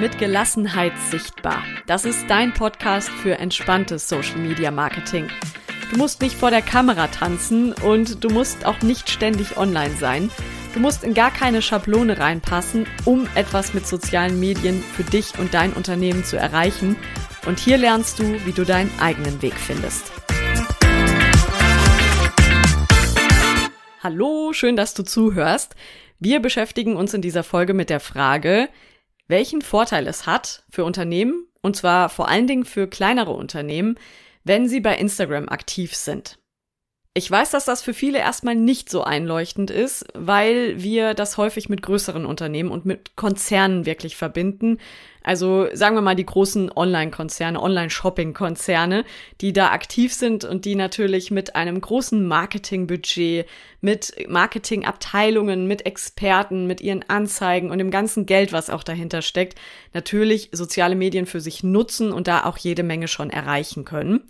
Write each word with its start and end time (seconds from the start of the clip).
mit 0.00 0.16
Gelassenheit 0.16 0.94
sichtbar. 1.10 1.62
Das 1.86 2.06
ist 2.06 2.24
dein 2.28 2.54
Podcast 2.54 3.10
für 3.10 3.38
entspanntes 3.38 4.08
Social 4.08 4.38
Media 4.38 4.70
Marketing. 4.70 5.28
Du 5.90 5.98
musst 5.98 6.22
nicht 6.22 6.36
vor 6.36 6.50
der 6.50 6.62
Kamera 6.62 7.08
tanzen 7.08 7.74
und 7.74 8.24
du 8.24 8.30
musst 8.30 8.64
auch 8.64 8.80
nicht 8.80 9.10
ständig 9.10 9.58
online 9.58 9.94
sein. 9.96 10.30
Du 10.72 10.80
musst 10.80 11.04
in 11.04 11.12
gar 11.12 11.30
keine 11.30 11.60
Schablone 11.60 12.18
reinpassen, 12.18 12.86
um 13.04 13.28
etwas 13.34 13.74
mit 13.74 13.86
sozialen 13.86 14.40
Medien 14.40 14.82
für 14.82 15.04
dich 15.04 15.38
und 15.38 15.52
dein 15.52 15.74
Unternehmen 15.74 16.24
zu 16.24 16.38
erreichen. 16.38 16.96
Und 17.44 17.58
hier 17.58 17.76
lernst 17.76 18.20
du, 18.20 18.24
wie 18.46 18.52
du 18.52 18.64
deinen 18.64 18.90
eigenen 19.00 19.42
Weg 19.42 19.54
findest. 19.54 20.10
Hallo, 24.02 24.54
schön, 24.54 24.76
dass 24.76 24.94
du 24.94 25.02
zuhörst. 25.02 25.74
Wir 26.20 26.40
beschäftigen 26.40 26.96
uns 26.96 27.12
in 27.12 27.20
dieser 27.20 27.42
Folge 27.42 27.74
mit 27.74 27.90
der 27.90 28.00
Frage, 28.00 28.70
welchen 29.30 29.62
Vorteil 29.62 30.06
es 30.08 30.26
hat 30.26 30.64
für 30.70 30.84
Unternehmen, 30.84 31.46
und 31.62 31.76
zwar 31.76 32.08
vor 32.08 32.28
allen 32.28 32.48
Dingen 32.48 32.64
für 32.64 32.88
kleinere 32.88 33.32
Unternehmen, 33.32 33.96
wenn 34.42 34.68
sie 34.68 34.80
bei 34.80 34.96
Instagram 34.96 35.48
aktiv 35.48 35.94
sind. 35.94 36.39
Ich 37.12 37.28
weiß, 37.28 37.50
dass 37.50 37.64
das 37.64 37.82
für 37.82 37.92
viele 37.92 38.18
erstmal 38.18 38.54
nicht 38.54 38.88
so 38.88 39.02
einleuchtend 39.02 39.72
ist, 39.72 40.06
weil 40.14 40.80
wir 40.80 41.14
das 41.14 41.38
häufig 41.38 41.68
mit 41.68 41.82
größeren 41.82 42.24
Unternehmen 42.24 42.70
und 42.70 42.86
mit 42.86 43.16
Konzernen 43.16 43.84
wirklich 43.84 44.14
verbinden. 44.14 44.78
Also 45.24 45.66
sagen 45.74 45.96
wir 45.96 46.02
mal 46.02 46.14
die 46.14 46.24
großen 46.24 46.70
Online-Konzerne, 46.70 47.60
Online-Shopping-Konzerne, 47.60 49.04
die 49.40 49.52
da 49.52 49.72
aktiv 49.72 50.14
sind 50.14 50.44
und 50.44 50.64
die 50.64 50.76
natürlich 50.76 51.32
mit 51.32 51.56
einem 51.56 51.80
großen 51.80 52.24
Marketingbudget, 52.24 53.44
mit 53.80 54.14
Marketingabteilungen, 54.28 55.66
mit 55.66 55.86
Experten, 55.86 56.68
mit 56.68 56.80
ihren 56.80 57.04
Anzeigen 57.10 57.72
und 57.72 57.78
dem 57.78 57.90
ganzen 57.90 58.24
Geld, 58.24 58.52
was 58.52 58.70
auch 58.70 58.84
dahinter 58.84 59.20
steckt, 59.20 59.58
natürlich 59.94 60.50
soziale 60.52 60.94
Medien 60.94 61.26
für 61.26 61.40
sich 61.40 61.64
nutzen 61.64 62.12
und 62.12 62.28
da 62.28 62.44
auch 62.44 62.56
jede 62.56 62.84
Menge 62.84 63.08
schon 63.08 63.30
erreichen 63.30 63.84
können. 63.84 64.28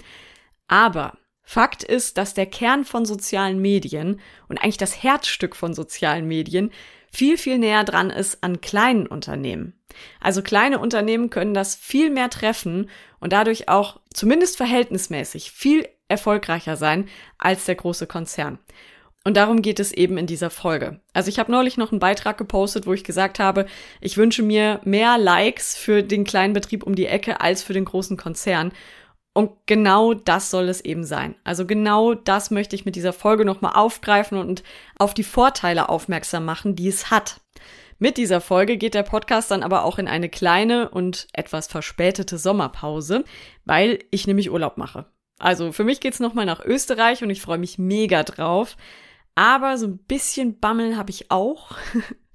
Aber 0.67 1.20
Fakt 1.53 1.83
ist, 1.83 2.17
dass 2.17 2.33
der 2.33 2.47
Kern 2.47 2.85
von 2.85 3.05
sozialen 3.05 3.61
Medien 3.61 4.21
und 4.49 4.59
eigentlich 4.59 4.77
das 4.77 5.03
Herzstück 5.03 5.57
von 5.57 5.75
sozialen 5.75 6.29
Medien 6.29 6.71
viel, 7.11 7.37
viel 7.37 7.59
näher 7.59 7.83
dran 7.83 8.11
ist 8.11 8.45
an 8.45 8.61
kleinen 8.61 9.09
Unternehmen. 9.09 9.73
Also 10.21 10.43
kleine 10.43 10.79
Unternehmen 10.79 11.29
können 11.29 11.53
das 11.53 11.75
viel 11.75 12.11
mehr 12.11 12.31
treffen 12.31 12.89
und 13.19 13.33
dadurch 13.33 13.69
auch 13.69 13.99
zumindest 14.15 14.59
verhältnismäßig 14.59 15.51
viel 15.51 15.89
erfolgreicher 16.07 16.77
sein 16.77 17.09
als 17.37 17.65
der 17.65 17.75
große 17.75 18.07
Konzern. 18.07 18.61
Und 19.25 19.37
darum 19.37 19.61
geht 19.61 19.81
es 19.81 19.91
eben 19.91 20.19
in 20.19 20.29
dieser 20.29 20.51
Folge. 20.51 21.01
Also 21.15 21.31
ich 21.31 21.41
habe 21.41 21.51
neulich 21.51 21.77
noch 21.77 21.91
einen 21.91 21.99
Beitrag 21.99 22.39
gepostet, 22.39 22.87
wo 22.87 22.93
ich 22.93 23.03
gesagt 23.03 23.41
habe, 23.41 23.67
ich 24.01 24.17
wünsche 24.17 24.45
mir 24.45 24.81
mehr 24.85 25.19
Likes 25.19 25.77
für 25.77 26.05
den 26.05 26.23
kleinen 26.23 26.53
Betrieb 26.53 26.85
um 26.85 26.95
die 26.95 27.07
Ecke 27.07 27.41
als 27.41 27.65
für 27.65 27.73
den 27.73 27.87
großen 27.87 28.17
Konzern. 28.17 28.71
Und 29.33 29.53
genau 29.67 30.13
das 30.13 30.51
soll 30.51 30.69
es 30.69 30.81
eben 30.81 31.05
sein. 31.05 31.37
Also 31.45 31.65
genau 31.65 32.15
das 32.15 32.51
möchte 32.51 32.75
ich 32.75 32.85
mit 32.85 32.97
dieser 32.97 33.13
Folge 33.13 33.45
nochmal 33.45 33.73
aufgreifen 33.75 34.39
und 34.39 34.65
auf 34.99 35.15
die 35.15 35.23
Vorteile 35.23 35.89
aufmerksam 35.89 36.45
machen, 36.45 36.75
die 36.75 36.89
es 36.89 37.11
hat. 37.11 37.41
Mit 37.99 38.17
dieser 38.17 38.41
Folge 38.41 38.77
geht 38.77 38.95
der 38.95 39.03
Podcast 39.03 39.51
dann 39.51 39.63
aber 39.63 39.85
auch 39.85 39.99
in 39.99 40.09
eine 40.09 40.29
kleine 40.29 40.89
und 40.89 41.29
etwas 41.33 41.69
verspätete 41.69 42.39
Sommerpause, 42.39 43.25
weil 43.67 44.01
ich 44.11 44.27
nämlich 44.27 44.51
Urlaub 44.51 44.79
mache. 44.79 45.05
Also 45.39 45.71
für 45.73 45.85
mich 45.85 46.01
geht's 46.01 46.19
nochmal 46.19 46.47
nach 46.47 46.65
Österreich 46.65 47.23
und 47.23 47.31
ich 47.31 47.41
freue 47.41 47.59
mich 47.59 47.79
mega 47.79 48.23
drauf. 48.23 48.77
Aber 49.35 49.79
so 49.79 49.87
ein 49.87 49.99
bisschen 49.99 50.59
Bammel 50.59 50.97
habe 50.97 51.11
ich 51.11 51.31
auch. 51.31 51.77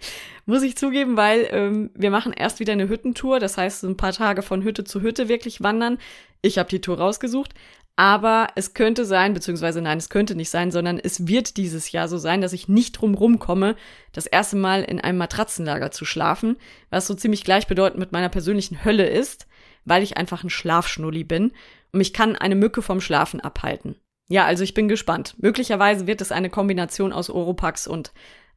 Muss 0.45 0.63
ich 0.63 0.77
zugeben, 0.77 1.17
weil 1.17 1.47
ähm, 1.51 1.89
wir 1.95 2.11
machen 2.11 2.31
erst 2.31 2.59
wieder 2.59 2.73
eine 2.73 2.87
Hüttentour. 2.87 3.39
Das 3.39 3.57
heißt, 3.57 3.83
ein 3.83 3.97
paar 3.97 4.13
Tage 4.13 4.41
von 4.41 4.63
Hütte 4.63 4.83
zu 4.83 5.01
Hütte 5.01 5.27
wirklich 5.27 5.63
wandern. 5.63 5.97
Ich 6.41 6.57
habe 6.57 6.69
die 6.69 6.81
Tour 6.81 6.97
rausgesucht. 6.97 7.53
Aber 7.97 8.49
es 8.55 8.73
könnte 8.73 9.05
sein, 9.05 9.33
beziehungsweise 9.33 9.81
nein, 9.81 9.97
es 9.97 10.09
könnte 10.09 10.35
nicht 10.35 10.49
sein, 10.49 10.69
sondern 10.69 10.99
es 10.99 11.27
wird 11.27 11.55
dieses 11.55 11.91
Jahr 11.93 12.09
so 12.09 12.17
sein, 12.17 12.41
dass 12.41 12.51
ich 12.51 12.67
nicht 12.67 12.93
drum 12.93 13.39
komme, 13.39 13.75
das 14.11 14.25
erste 14.25 14.57
Mal 14.57 14.83
in 14.83 14.99
einem 14.99 15.17
Matratzenlager 15.17 15.91
zu 15.91 16.03
schlafen, 16.03 16.57
was 16.89 17.07
so 17.07 17.13
ziemlich 17.13 17.45
gleichbedeutend 17.45 17.99
mit 17.99 18.11
meiner 18.11 18.27
persönlichen 18.27 18.83
Hölle 18.83 19.07
ist, 19.07 19.47
weil 19.85 20.03
ich 20.03 20.17
einfach 20.17 20.43
ein 20.43 20.49
Schlafschnulli 20.49 21.23
bin 21.23 21.53
und 21.93 21.99
mich 21.99 22.11
kann 22.11 22.35
eine 22.35 22.55
Mücke 22.55 22.81
vom 22.81 22.99
Schlafen 22.99 23.39
abhalten. 23.39 23.95
Ja, 24.27 24.45
also 24.45 24.63
ich 24.63 24.73
bin 24.73 24.89
gespannt. 24.89 25.35
Möglicherweise 25.37 26.07
wird 26.07 26.19
es 26.19 26.33
eine 26.33 26.49
Kombination 26.49 27.13
aus 27.13 27.29
Oropax 27.29 27.87
und 27.87 28.11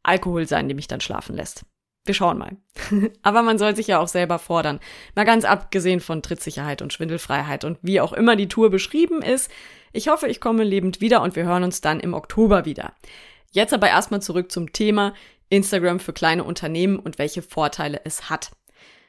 Alkohol 0.09 0.49
sein, 0.49 0.69
die 0.69 0.75
mich 0.75 0.89
dann 0.89 1.01
schlafen 1.01 1.37
lässt. 1.37 1.65
Wir 2.05 2.15
schauen 2.15 2.39
mal. 2.39 2.57
Aber 3.23 3.43
man 3.43 3.59
soll 3.59 3.77
sich 3.77 3.87
ja 3.87 3.99
auch 3.99 4.09
selber 4.09 4.39
fordern. 4.39 4.81
Mal 5.15 5.25
ganz 5.25 5.45
abgesehen 5.45 6.01
von 6.01 6.23
Trittsicherheit 6.23 6.81
und 6.81 6.93
Schwindelfreiheit 6.93 7.65
und 7.65 7.79
wie 7.83 8.01
auch 8.01 8.13
immer 8.13 8.35
die 8.35 8.49
Tour 8.49 8.71
beschrieben 8.71 9.21
ist. 9.21 9.51
Ich 9.93 10.09
hoffe, 10.09 10.27
ich 10.27 10.41
komme 10.41 10.65
lebend 10.65 11.01
wieder 11.01 11.23
und 11.23 11.37
wir 11.37 11.45
hören 11.45 11.65
uns 11.65 11.81
dann 11.81 12.01
im 12.01 12.15
Oktober 12.15 12.65
wieder. 12.65 12.95
Jetzt 13.53 13.75
aber 13.75 13.89
erstmal 13.89 14.23
zurück 14.23 14.51
zum 14.51 14.73
Thema 14.73 15.15
Instagram 15.51 16.01
für 16.01 16.13
kleine 16.13 16.45
Unternehmen 16.45 16.99
und 16.99 17.19
welche 17.19 17.43
Vorteile 17.43 18.01
es 18.05 18.31
hat. 18.31 18.53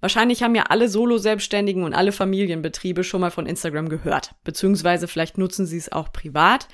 Wahrscheinlich 0.01 0.43
haben 0.43 0.55
ja 0.55 0.63
alle 0.63 0.87
Solo-Selbstständigen 0.87 1.83
und 1.83 1.93
alle 1.93 2.13
Familienbetriebe 2.13 3.03
schon 3.03 3.21
mal 3.21 3.31
von 3.31 3.45
Instagram 3.45 3.89
gehört, 3.89 4.35
beziehungsweise 4.45 5.07
vielleicht 5.07 5.37
nutzen 5.37 5.65
sie 5.65 5.77
es 5.77 5.91
auch 5.91 6.13
privat. 6.13 6.67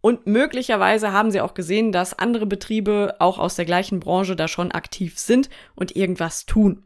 Und 0.00 0.26
möglicherweise 0.26 1.12
haben 1.12 1.30
sie 1.30 1.40
auch 1.40 1.54
gesehen, 1.54 1.90
dass 1.92 2.18
andere 2.18 2.46
Betriebe 2.46 3.16
auch 3.18 3.38
aus 3.38 3.56
der 3.56 3.64
gleichen 3.64 4.00
Branche 4.00 4.36
da 4.36 4.46
schon 4.46 4.70
aktiv 4.70 5.18
sind 5.18 5.50
und 5.74 5.96
irgendwas 5.96 6.46
tun. 6.46 6.84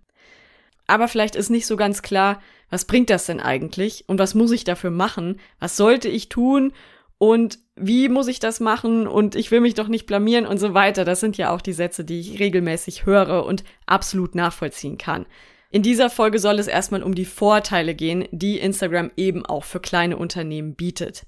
Aber 0.86 1.08
vielleicht 1.08 1.36
ist 1.36 1.50
nicht 1.50 1.66
so 1.66 1.76
ganz 1.76 2.02
klar, 2.02 2.40
was 2.70 2.86
bringt 2.86 3.10
das 3.10 3.26
denn 3.26 3.40
eigentlich 3.40 4.04
und 4.08 4.18
was 4.18 4.34
muss 4.34 4.50
ich 4.50 4.64
dafür 4.64 4.90
machen? 4.90 5.40
Was 5.58 5.76
sollte 5.76 6.08
ich 6.08 6.28
tun? 6.28 6.72
Und 7.18 7.58
wie 7.76 8.08
muss 8.08 8.26
ich 8.26 8.40
das 8.40 8.60
machen? 8.60 9.06
Und 9.06 9.36
ich 9.36 9.50
will 9.50 9.60
mich 9.60 9.74
doch 9.74 9.88
nicht 9.88 10.06
blamieren 10.06 10.46
und 10.46 10.58
so 10.58 10.74
weiter. 10.74 11.04
Das 11.04 11.20
sind 11.20 11.36
ja 11.36 11.54
auch 11.54 11.60
die 11.60 11.72
Sätze, 11.72 12.04
die 12.04 12.18
ich 12.18 12.40
regelmäßig 12.40 13.06
höre 13.06 13.44
und 13.46 13.62
absolut 13.86 14.34
nachvollziehen 14.34 14.98
kann. 14.98 15.26
In 15.70 15.82
dieser 15.82 16.10
Folge 16.10 16.38
soll 16.38 16.58
es 16.58 16.66
erstmal 16.66 17.02
um 17.02 17.14
die 17.14 17.24
Vorteile 17.24 17.94
gehen, 17.94 18.26
die 18.32 18.58
Instagram 18.58 19.10
eben 19.16 19.46
auch 19.46 19.64
für 19.64 19.80
kleine 19.80 20.16
Unternehmen 20.16 20.74
bietet. 20.74 21.24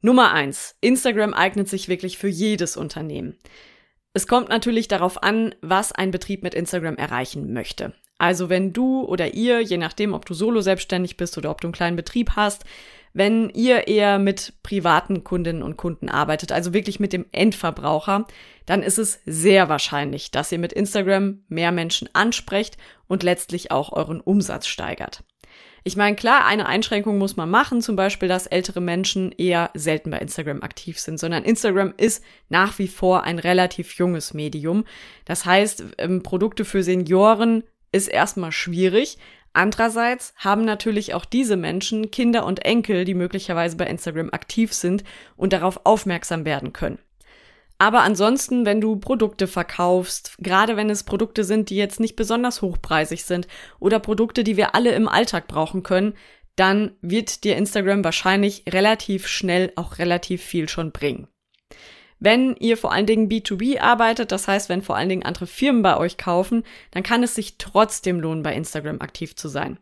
Nummer 0.00 0.32
eins: 0.32 0.76
Instagram 0.80 1.34
eignet 1.34 1.68
sich 1.68 1.88
wirklich 1.88 2.18
für 2.18 2.28
jedes 2.28 2.76
Unternehmen. 2.76 3.36
Es 4.12 4.26
kommt 4.26 4.48
natürlich 4.48 4.88
darauf 4.88 5.22
an, 5.22 5.54
was 5.60 5.92
ein 5.92 6.10
Betrieb 6.10 6.42
mit 6.42 6.54
Instagram 6.54 6.96
erreichen 6.96 7.52
möchte. 7.52 7.92
Also 8.18 8.48
wenn 8.48 8.72
du 8.72 9.04
oder 9.04 9.34
ihr, 9.34 9.60
je 9.60 9.76
nachdem, 9.76 10.14
ob 10.14 10.24
du 10.24 10.32
solo 10.32 10.62
selbstständig 10.62 11.16
bist 11.16 11.36
oder 11.36 11.50
ob 11.50 11.60
du 11.60 11.66
einen 11.66 11.74
kleinen 11.74 11.96
Betrieb 11.96 12.30
hast, 12.34 12.64
wenn 13.12 13.50
ihr 13.50 13.88
eher 13.88 14.18
mit 14.18 14.54
privaten 14.62 15.24
Kundinnen 15.24 15.62
und 15.62 15.76
Kunden 15.76 16.08
arbeitet, 16.08 16.52
also 16.52 16.74
wirklich 16.74 17.00
mit 17.00 17.12
dem 17.12 17.24
Endverbraucher, 17.32 18.26
dann 18.66 18.82
ist 18.82 18.98
es 18.98 19.20
sehr 19.24 19.68
wahrscheinlich, 19.68 20.30
dass 20.30 20.52
ihr 20.52 20.58
mit 20.58 20.72
Instagram 20.72 21.42
mehr 21.48 21.72
Menschen 21.72 22.08
ansprecht 22.12 22.76
und 23.06 23.22
letztlich 23.22 23.70
auch 23.70 23.92
euren 23.92 24.20
Umsatz 24.20 24.66
steigert. 24.66 25.24
Ich 25.86 25.96
meine, 25.96 26.16
klar, 26.16 26.44
eine 26.44 26.66
Einschränkung 26.66 27.16
muss 27.16 27.36
man 27.36 27.48
machen, 27.48 27.80
zum 27.80 27.94
Beispiel, 27.94 28.28
dass 28.28 28.48
ältere 28.48 28.80
Menschen 28.80 29.30
eher 29.30 29.70
selten 29.74 30.10
bei 30.10 30.18
Instagram 30.18 30.64
aktiv 30.64 30.98
sind, 30.98 31.20
sondern 31.20 31.44
Instagram 31.44 31.94
ist 31.96 32.24
nach 32.48 32.80
wie 32.80 32.88
vor 32.88 33.22
ein 33.22 33.38
relativ 33.38 33.92
junges 33.92 34.34
Medium. 34.34 34.84
Das 35.26 35.46
heißt, 35.46 35.84
ähm, 35.98 36.24
Produkte 36.24 36.64
für 36.64 36.82
Senioren 36.82 37.62
ist 37.92 38.08
erstmal 38.08 38.50
schwierig, 38.50 39.18
Andererseits 39.52 40.34
haben 40.36 40.66
natürlich 40.66 41.14
auch 41.14 41.24
diese 41.24 41.56
Menschen 41.56 42.10
Kinder 42.10 42.44
und 42.44 42.66
Enkel, 42.66 43.06
die 43.06 43.14
möglicherweise 43.14 43.78
bei 43.78 43.86
Instagram 43.86 44.28
aktiv 44.32 44.74
sind 44.74 45.02
und 45.34 45.54
darauf 45.54 45.80
aufmerksam 45.84 46.44
werden 46.44 46.74
können. 46.74 46.98
Aber 47.78 48.02
ansonsten, 48.02 48.64
wenn 48.64 48.80
du 48.80 48.96
Produkte 48.96 49.46
verkaufst, 49.46 50.36
gerade 50.38 50.76
wenn 50.76 50.88
es 50.88 51.04
Produkte 51.04 51.44
sind, 51.44 51.68
die 51.68 51.76
jetzt 51.76 52.00
nicht 52.00 52.16
besonders 52.16 52.62
hochpreisig 52.62 53.24
sind 53.24 53.48
oder 53.78 54.00
Produkte, 54.00 54.44
die 54.44 54.56
wir 54.56 54.74
alle 54.74 54.94
im 54.94 55.08
Alltag 55.08 55.46
brauchen 55.46 55.82
können, 55.82 56.14
dann 56.56 56.92
wird 57.02 57.44
dir 57.44 57.56
Instagram 57.56 58.02
wahrscheinlich 58.02 58.64
relativ 58.68 59.26
schnell 59.26 59.72
auch 59.76 59.98
relativ 59.98 60.42
viel 60.42 60.68
schon 60.70 60.90
bringen. 60.90 61.28
Wenn 62.18 62.56
ihr 62.56 62.78
vor 62.78 62.92
allen 62.92 63.04
Dingen 63.04 63.28
B2B 63.28 63.78
arbeitet, 63.78 64.32
das 64.32 64.48
heißt, 64.48 64.70
wenn 64.70 64.80
vor 64.80 64.96
allen 64.96 65.10
Dingen 65.10 65.24
andere 65.24 65.46
Firmen 65.46 65.82
bei 65.82 65.98
euch 65.98 66.16
kaufen, 66.16 66.64
dann 66.92 67.02
kann 67.02 67.22
es 67.22 67.34
sich 67.34 67.58
trotzdem 67.58 68.20
lohnen, 68.20 68.42
bei 68.42 68.54
Instagram 68.54 69.02
aktiv 69.02 69.36
zu 69.36 69.48
sein. 69.48 69.78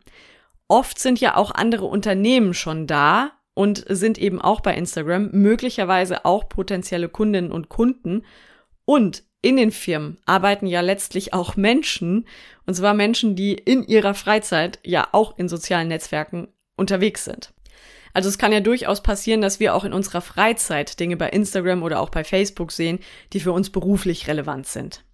Oft 0.67 0.99
sind 0.99 1.21
ja 1.21 1.37
auch 1.37 1.51
andere 1.51 1.85
Unternehmen 1.85 2.53
schon 2.53 2.87
da 2.87 3.31
und 3.55 3.83
sind 3.89 4.19
eben 4.19 4.39
auch 4.39 4.61
bei 4.61 4.75
Instagram, 4.75 5.29
möglicherweise 5.31 6.25
auch 6.25 6.47
potenzielle 6.47 7.09
Kundinnen 7.09 7.51
und 7.51 7.69
Kunden. 7.69 8.23
Und 8.85 9.23
in 9.41 9.57
den 9.57 9.71
Firmen 9.71 10.19
arbeiten 10.25 10.67
ja 10.67 10.81
letztlich 10.81 11.33
auch 11.33 11.55
Menschen, 11.55 12.27
und 12.67 12.75
zwar 12.75 12.93
Menschen, 12.93 13.35
die 13.35 13.53
in 13.53 13.83
ihrer 13.83 14.13
Freizeit 14.13 14.79
ja 14.83 15.07
auch 15.13 15.37
in 15.37 15.47
sozialen 15.47 15.87
Netzwerken 15.87 16.49
unterwegs 16.75 17.23
sind. 17.23 17.53
Also 18.13 18.29
es 18.29 18.37
kann 18.37 18.51
ja 18.51 18.59
durchaus 18.59 19.01
passieren, 19.01 19.41
dass 19.41 19.59
wir 19.59 19.73
auch 19.73 19.83
in 19.83 19.93
unserer 19.93 20.21
Freizeit 20.21 20.99
Dinge 20.99 21.15
bei 21.15 21.29
Instagram 21.29 21.83
oder 21.83 22.01
auch 22.01 22.09
bei 22.09 22.23
Facebook 22.23 22.71
sehen, 22.71 22.99
die 23.33 23.39
für 23.39 23.51
uns 23.51 23.69
beruflich 23.69 24.27
relevant 24.27 24.67
sind. 24.67 25.04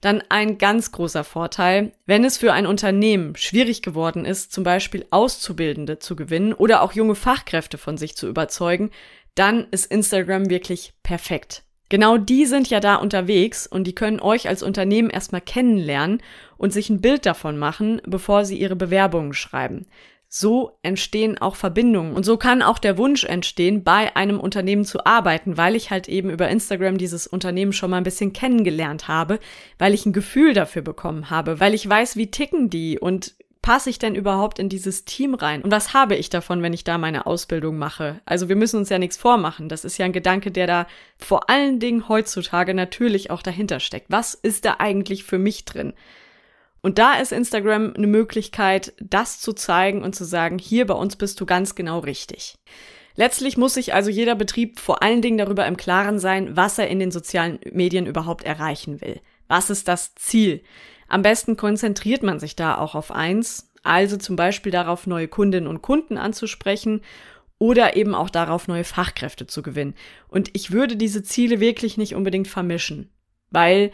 Dann 0.00 0.22
ein 0.28 0.58
ganz 0.58 0.92
großer 0.92 1.24
Vorteil, 1.24 1.92
wenn 2.06 2.24
es 2.24 2.36
für 2.36 2.52
ein 2.52 2.66
Unternehmen 2.66 3.36
schwierig 3.36 3.80
geworden 3.82 4.24
ist, 4.24 4.52
zum 4.52 4.62
Beispiel 4.64 5.06
Auszubildende 5.10 5.98
zu 5.98 6.14
gewinnen 6.14 6.52
oder 6.52 6.82
auch 6.82 6.92
junge 6.92 7.14
Fachkräfte 7.14 7.78
von 7.78 7.96
sich 7.96 8.16
zu 8.16 8.28
überzeugen, 8.28 8.90
dann 9.34 9.66
ist 9.70 9.90
Instagram 9.90 10.50
wirklich 10.50 10.92
perfekt. 11.02 11.62
Genau 11.88 12.16
die 12.16 12.46
sind 12.46 12.70
ja 12.70 12.80
da 12.80 12.96
unterwegs 12.96 13.66
und 13.66 13.86
die 13.86 13.94
können 13.94 14.20
euch 14.20 14.48
als 14.48 14.62
Unternehmen 14.62 15.10
erstmal 15.10 15.40
kennenlernen 15.40 16.22
und 16.56 16.72
sich 16.72 16.88
ein 16.90 17.00
Bild 17.00 17.26
davon 17.26 17.58
machen, 17.58 18.00
bevor 18.06 18.44
sie 18.44 18.58
ihre 18.58 18.76
Bewerbungen 18.76 19.34
schreiben. 19.34 19.86
So 20.36 20.72
entstehen 20.82 21.38
auch 21.38 21.54
Verbindungen 21.54 22.12
und 22.12 22.24
so 22.24 22.36
kann 22.36 22.60
auch 22.60 22.80
der 22.80 22.98
Wunsch 22.98 23.22
entstehen, 23.22 23.84
bei 23.84 24.16
einem 24.16 24.40
Unternehmen 24.40 24.84
zu 24.84 25.06
arbeiten, 25.06 25.56
weil 25.56 25.76
ich 25.76 25.92
halt 25.92 26.08
eben 26.08 26.28
über 26.28 26.48
Instagram 26.48 26.98
dieses 26.98 27.28
Unternehmen 27.28 27.72
schon 27.72 27.90
mal 27.90 27.98
ein 27.98 28.02
bisschen 28.02 28.32
kennengelernt 28.32 29.06
habe, 29.06 29.38
weil 29.78 29.94
ich 29.94 30.06
ein 30.06 30.12
Gefühl 30.12 30.52
dafür 30.52 30.82
bekommen 30.82 31.30
habe, 31.30 31.60
weil 31.60 31.72
ich 31.72 31.88
weiß, 31.88 32.16
wie 32.16 32.32
ticken 32.32 32.68
die 32.68 32.98
und 32.98 33.36
passe 33.62 33.88
ich 33.88 34.00
denn 34.00 34.16
überhaupt 34.16 34.58
in 34.58 34.68
dieses 34.68 35.04
Team 35.04 35.34
rein? 35.34 35.62
Und 35.62 35.70
was 35.70 35.94
habe 35.94 36.16
ich 36.16 36.30
davon, 36.30 36.62
wenn 36.62 36.72
ich 36.72 36.82
da 36.82 36.98
meine 36.98 37.26
Ausbildung 37.26 37.78
mache? 37.78 38.20
Also 38.26 38.48
wir 38.48 38.56
müssen 38.56 38.78
uns 38.78 38.88
ja 38.88 38.98
nichts 38.98 39.16
vormachen. 39.16 39.68
Das 39.68 39.84
ist 39.84 39.98
ja 39.98 40.04
ein 40.04 40.12
Gedanke, 40.12 40.50
der 40.50 40.66
da 40.66 40.86
vor 41.16 41.48
allen 41.48 41.78
Dingen 41.78 42.08
heutzutage 42.08 42.74
natürlich 42.74 43.30
auch 43.30 43.40
dahinter 43.40 43.78
steckt. 43.78 44.06
Was 44.10 44.34
ist 44.34 44.64
da 44.64 44.78
eigentlich 44.80 45.22
für 45.22 45.38
mich 45.38 45.64
drin? 45.64 45.92
Und 46.84 46.98
da 46.98 47.14
ist 47.14 47.32
Instagram 47.32 47.94
eine 47.96 48.06
Möglichkeit, 48.06 48.92
das 49.00 49.40
zu 49.40 49.54
zeigen 49.54 50.02
und 50.02 50.14
zu 50.14 50.24
sagen, 50.24 50.58
hier 50.58 50.86
bei 50.86 50.92
uns 50.92 51.16
bist 51.16 51.40
du 51.40 51.46
ganz 51.46 51.74
genau 51.74 52.00
richtig. 52.00 52.56
Letztlich 53.16 53.56
muss 53.56 53.72
sich 53.72 53.94
also 53.94 54.10
jeder 54.10 54.34
Betrieb 54.34 54.78
vor 54.78 55.02
allen 55.02 55.22
Dingen 55.22 55.38
darüber 55.38 55.64
im 55.64 55.78
Klaren 55.78 56.18
sein, 56.18 56.58
was 56.58 56.76
er 56.76 56.88
in 56.88 56.98
den 56.98 57.10
sozialen 57.10 57.58
Medien 57.72 58.04
überhaupt 58.04 58.44
erreichen 58.44 59.00
will. 59.00 59.22
Was 59.48 59.70
ist 59.70 59.88
das 59.88 60.14
Ziel? 60.16 60.62
Am 61.08 61.22
besten 61.22 61.56
konzentriert 61.56 62.22
man 62.22 62.38
sich 62.38 62.54
da 62.54 62.76
auch 62.76 62.94
auf 62.94 63.10
eins, 63.10 63.72
also 63.82 64.18
zum 64.18 64.36
Beispiel 64.36 64.70
darauf, 64.70 65.06
neue 65.06 65.28
Kundinnen 65.28 65.68
und 65.70 65.80
Kunden 65.80 66.18
anzusprechen 66.18 67.00
oder 67.56 67.96
eben 67.96 68.14
auch 68.14 68.28
darauf, 68.28 68.68
neue 68.68 68.84
Fachkräfte 68.84 69.46
zu 69.46 69.62
gewinnen. 69.62 69.94
Und 70.28 70.50
ich 70.52 70.70
würde 70.70 70.96
diese 70.96 71.22
Ziele 71.22 71.60
wirklich 71.60 71.96
nicht 71.96 72.14
unbedingt 72.14 72.46
vermischen, 72.46 73.10
weil 73.50 73.90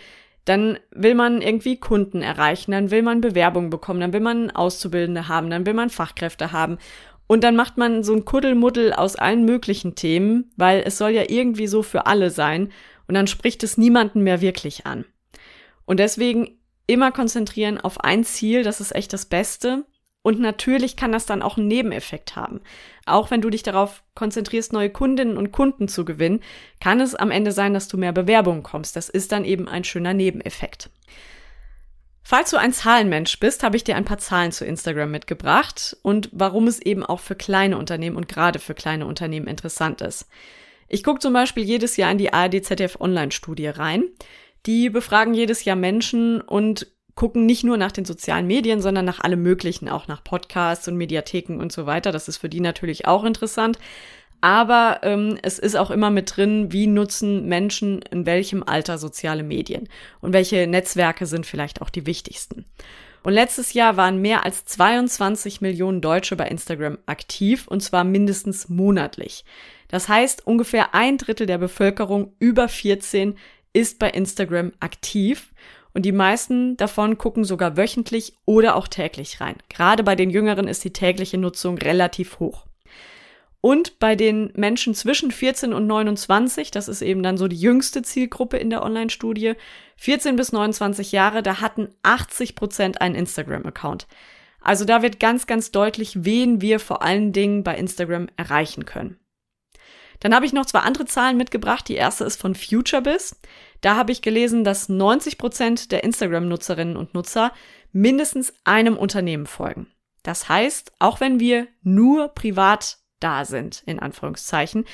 dann 0.51 0.81
will 0.91 1.15
man 1.15 1.43
irgendwie 1.43 1.79
Kunden 1.79 2.23
erreichen, 2.23 2.73
dann 2.73 2.91
will 2.91 3.03
man 3.03 3.21
Bewerbungen 3.21 3.71
bekommen, 3.71 4.01
dann 4.01 4.13
will 4.13 4.19
man 4.19 4.51
Auszubildende 4.51 5.29
haben, 5.29 5.49
dann 5.49 5.65
will 5.65 5.75
man 5.75 5.91
Fachkräfte 5.91 6.51
haben. 6.51 6.79
Und 7.29 7.45
dann 7.45 7.55
macht 7.55 7.77
man 7.77 8.03
so 8.03 8.13
ein 8.13 8.25
Kuddelmuddel 8.25 8.93
aus 8.93 9.15
allen 9.15 9.45
möglichen 9.45 9.95
Themen, 9.95 10.51
weil 10.57 10.83
es 10.85 10.99
soll 10.99 11.11
ja 11.11 11.23
irgendwie 11.29 11.69
so 11.69 11.85
für 11.85 12.07
alle 12.07 12.31
sein. 12.31 12.73
Und 13.07 13.15
dann 13.15 13.29
spricht 13.29 13.63
es 13.63 13.79
niemanden 13.79 14.23
mehr 14.23 14.41
wirklich 14.41 14.87
an. 14.87 15.05
Und 15.85 16.01
deswegen 16.01 16.59
immer 16.89 17.13
konzentrieren 17.13 17.79
auf 17.79 18.01
ein 18.01 18.25
Ziel, 18.25 18.65
das 18.65 18.81
ist 18.81 18.93
echt 18.93 19.13
das 19.13 19.27
Beste. 19.27 19.85
Und 20.23 20.39
natürlich 20.39 20.97
kann 20.97 21.13
das 21.13 21.25
dann 21.25 21.43
auch 21.43 21.57
einen 21.57 21.69
Nebeneffekt 21.69 22.37
haben. 22.37 22.61
Auch 23.07 23.31
wenn 23.31 23.41
du 23.41 23.49
dich 23.49 23.63
darauf 23.63 24.03
konzentrierst, 24.15 24.73
neue 24.73 24.91
Kundinnen 24.91 25.39
und 25.39 25.51
Kunden 25.51 25.89
zu 25.89 26.05
gewinnen, 26.05 26.43
kann 26.79 27.01
es 27.01 27.15
am 27.15 27.31
Ende 27.31 27.53
sein, 27.53 27.73
dass 27.73 27.89
du 27.89 27.97
mehr 27.97 28.13
Bewerbungen 28.13 28.63
kommst. 28.63 28.97
Das 28.97 29.09
ist 29.09 29.33
dann 29.33 29.47
eben 29.47 29.67
ein 29.67 29.85
schöner 29.85 30.13
Nebeneffekt. 30.13 30.91
Falls 32.23 32.51
du 32.51 32.59
ein 32.59 32.73
Zahlenmensch 32.73 33.41
bist, 33.41 33.63
habe 33.63 33.77
ich 33.77 33.85
dir 33.85 33.97
ein 33.97 34.05
paar 34.05 34.19
Zahlen 34.19 34.53
zu 34.53 34.65
Instagram 34.65 35.11
mitgebracht 35.11 35.97
und 36.03 36.29
warum 36.33 36.67
es 36.67 36.81
eben 36.81 37.05
auch 37.05 37.19
für 37.19 37.35
kleine 37.35 37.79
Unternehmen 37.79 38.17
und 38.17 38.29
gerade 38.29 38.59
für 38.59 38.75
kleine 38.75 39.07
Unternehmen 39.07 39.47
interessant 39.47 40.03
ist. 40.03 40.29
Ich 40.87 41.03
gucke 41.03 41.21
zum 41.21 41.33
Beispiel 41.33 41.65
jedes 41.65 41.97
Jahr 41.97 42.13
in 42.13 42.19
die 42.19 42.33
ARD 42.33 42.65
ZDF 42.65 43.01
Online-Studie 43.01 43.69
rein. 43.69 44.05
Die 44.67 44.91
befragen 44.91 45.35
jedes 45.35 45.65
Jahr 45.65 45.77
Menschen 45.77 46.41
und 46.41 46.89
gucken 47.21 47.45
nicht 47.45 47.65
nur 47.65 47.77
nach 47.77 47.93
den 47.93 48.07
sozialen 48.07 48.47
Medien, 48.47 48.81
sondern 48.81 49.05
nach 49.05 49.21
allem 49.21 49.43
Möglichen, 49.43 49.91
auch 49.91 50.09
nach 50.09 50.25
Podcasts 50.25 50.89
und 50.89 50.97
Mediatheken 50.97 51.59
und 51.61 51.71
so 51.71 51.85
weiter. 51.85 52.13
Das 52.13 52.29
ist 52.29 52.39
für 52.39 52.49
die 52.49 52.61
natürlich 52.61 53.07
auch 53.07 53.25
interessant. 53.25 53.79
Aber 54.41 55.01
ähm, 55.03 55.37
es 55.43 55.59
ist 55.59 55.77
auch 55.77 55.91
immer 55.91 56.09
mit 56.09 56.35
drin, 56.35 56.73
wie 56.73 56.87
nutzen 56.87 57.45
Menschen 57.45 58.01
in 58.11 58.25
welchem 58.25 58.63
Alter 58.63 58.97
soziale 58.97 59.43
Medien 59.43 59.87
und 60.23 60.33
welche 60.33 60.67
Netzwerke 60.67 61.27
sind 61.27 61.45
vielleicht 61.45 61.83
auch 61.83 61.91
die 61.91 62.07
wichtigsten. 62.07 62.65
Und 63.23 63.35
letztes 63.35 63.75
Jahr 63.75 63.99
waren 63.99 64.23
mehr 64.23 64.47
als 64.47 64.65
22 64.65 65.61
Millionen 65.61 66.01
Deutsche 66.01 66.37
bei 66.37 66.49
Instagram 66.49 66.97
aktiv 67.05 67.69
und 67.69 67.83
zwar 67.83 68.05
mindestens 68.05 68.71
monatlich. 68.71 69.45
Das 69.89 70.09
heißt, 70.09 70.47
ungefähr 70.47 70.95
ein 70.95 71.19
Drittel 71.19 71.47
der 71.47 71.59
Bevölkerung 71.59 72.33
über 72.39 72.67
14 72.67 73.37
ist 73.75 73.99
bei 73.99 74.09
Instagram 74.09 74.73
aktiv 74.81 75.51
und 75.93 76.03
die 76.03 76.13
meisten 76.13 76.77
davon 76.77 77.19
gucken 77.19 77.45
sogar 77.45 77.77
wöchentlich 77.77 78.35
oder 78.47 78.77
auch 78.77 78.89
täglich 78.89 79.41
rein. 79.41 79.57
Gerade 79.69 80.03
bei 80.03 80.15
den 80.15 80.31
Jüngeren 80.31 80.69
ist 80.69 80.85
die 80.85 80.93
tägliche 80.93 81.39
Nutzung 81.39 81.79
relativ 81.79 82.39
hoch. 82.39 82.67
Und 83.61 83.99
bei 83.99 84.17
den 84.17 84.53
Menschen 84.57 84.95
zwischen 84.95 85.31
14 85.31 85.75
und 85.75 85.87
29, 85.87 86.71
das 86.71 86.89
ist 86.89 87.03
eben 87.03 87.23
dann 87.23 87.37
so 87.37 87.47
die 87.47 87.61
jüngste 87.61 88.01
Zielgruppe 88.03 88.57
in 88.57 88.71
der 88.71 88.83
Online-Studie, 88.83 89.55
14 89.97 90.37
bis 90.37 90.53
29 90.53 91.13
Jahre, 91.13 91.43
da 91.43 91.61
hatten 91.61 91.89
80 92.03 92.55
Prozent 92.55 93.03
einen 93.03 93.15
Instagram-Account. 93.15 94.07
Also 94.63 94.87
da 94.87 95.03
wird 95.03 95.21
ganz, 95.21 95.47
ganz 95.47 95.71
deutlich, 95.73 96.25
wen 96.25 96.61
wir 96.63 96.81
vor 96.81 97.03
allen 97.03 97.33
Dingen 97.33 97.63
bei 97.63 97.77
Instagram 97.77 98.29
erreichen 98.37 98.87
können. 98.87 99.19
Dann 100.21 100.35
habe 100.35 100.45
ich 100.45 100.53
noch 100.53 100.67
zwei 100.67 100.81
andere 100.81 101.07
Zahlen 101.07 101.39
mitgebracht. 101.39 101.89
Die 101.89 101.95
erste 101.95 102.25
ist 102.25 102.41
von 102.41 102.55
FutureBiz. 102.55 103.41
Da 103.81 103.97
habe 103.97 104.13
ich 104.13 104.23
gelesen, 104.23 104.65
dass 104.65 104.89
90 104.89 105.39
Prozent 105.39 105.93
der 105.93 106.05
Instagram-Nutzerinnen 106.05 106.97
und 106.97 107.15
Nutzer 107.15 107.53
mindestens 107.93 108.53
einem 108.65 108.97
Unternehmen 108.97 109.47
folgen. 109.47 109.87
Das 110.23 110.49
heißt, 110.49 110.93
auch 110.99 111.21
wenn 111.21 111.41
wir 111.41 111.67
nur 111.83 112.29
privat 112.29 112.99
da 113.21 113.45
sind, 113.45 113.83
in 113.87 113.99
Anführungszeichen, 113.99 114.85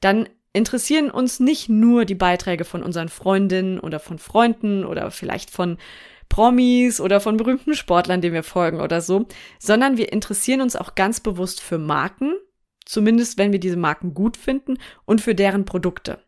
dann 0.00 0.28
interessieren 0.52 1.10
uns 1.10 1.40
nicht 1.40 1.68
nur 1.68 2.04
die 2.04 2.14
Beiträge 2.14 2.64
von 2.64 2.82
unseren 2.82 3.08
Freundinnen 3.08 3.78
oder 3.78 4.00
von 4.00 4.18
Freunden 4.18 4.84
oder 4.84 5.10
vielleicht 5.10 5.50
von 5.50 5.76
Promis 6.28 7.00
oder 7.00 7.20
von 7.20 7.36
berühmten 7.36 7.74
Sportlern, 7.74 8.20
denen 8.20 8.34
wir 8.34 8.42
folgen 8.42 8.80
oder 8.80 9.00
so, 9.00 9.26
sondern 9.58 9.96
wir 9.96 10.12
interessieren 10.12 10.60
uns 10.60 10.74
auch 10.74 10.94
ganz 10.94 11.20
bewusst 11.20 11.60
für 11.60 11.78
Marken, 11.78 12.34
zumindest 12.84 13.38
wenn 13.38 13.52
wir 13.52 13.60
diese 13.60 13.76
Marken 13.76 14.14
gut 14.14 14.36
finden 14.36 14.78
und 15.04 15.20
für 15.20 15.34
deren 15.34 15.64
Produkte. 15.64 16.18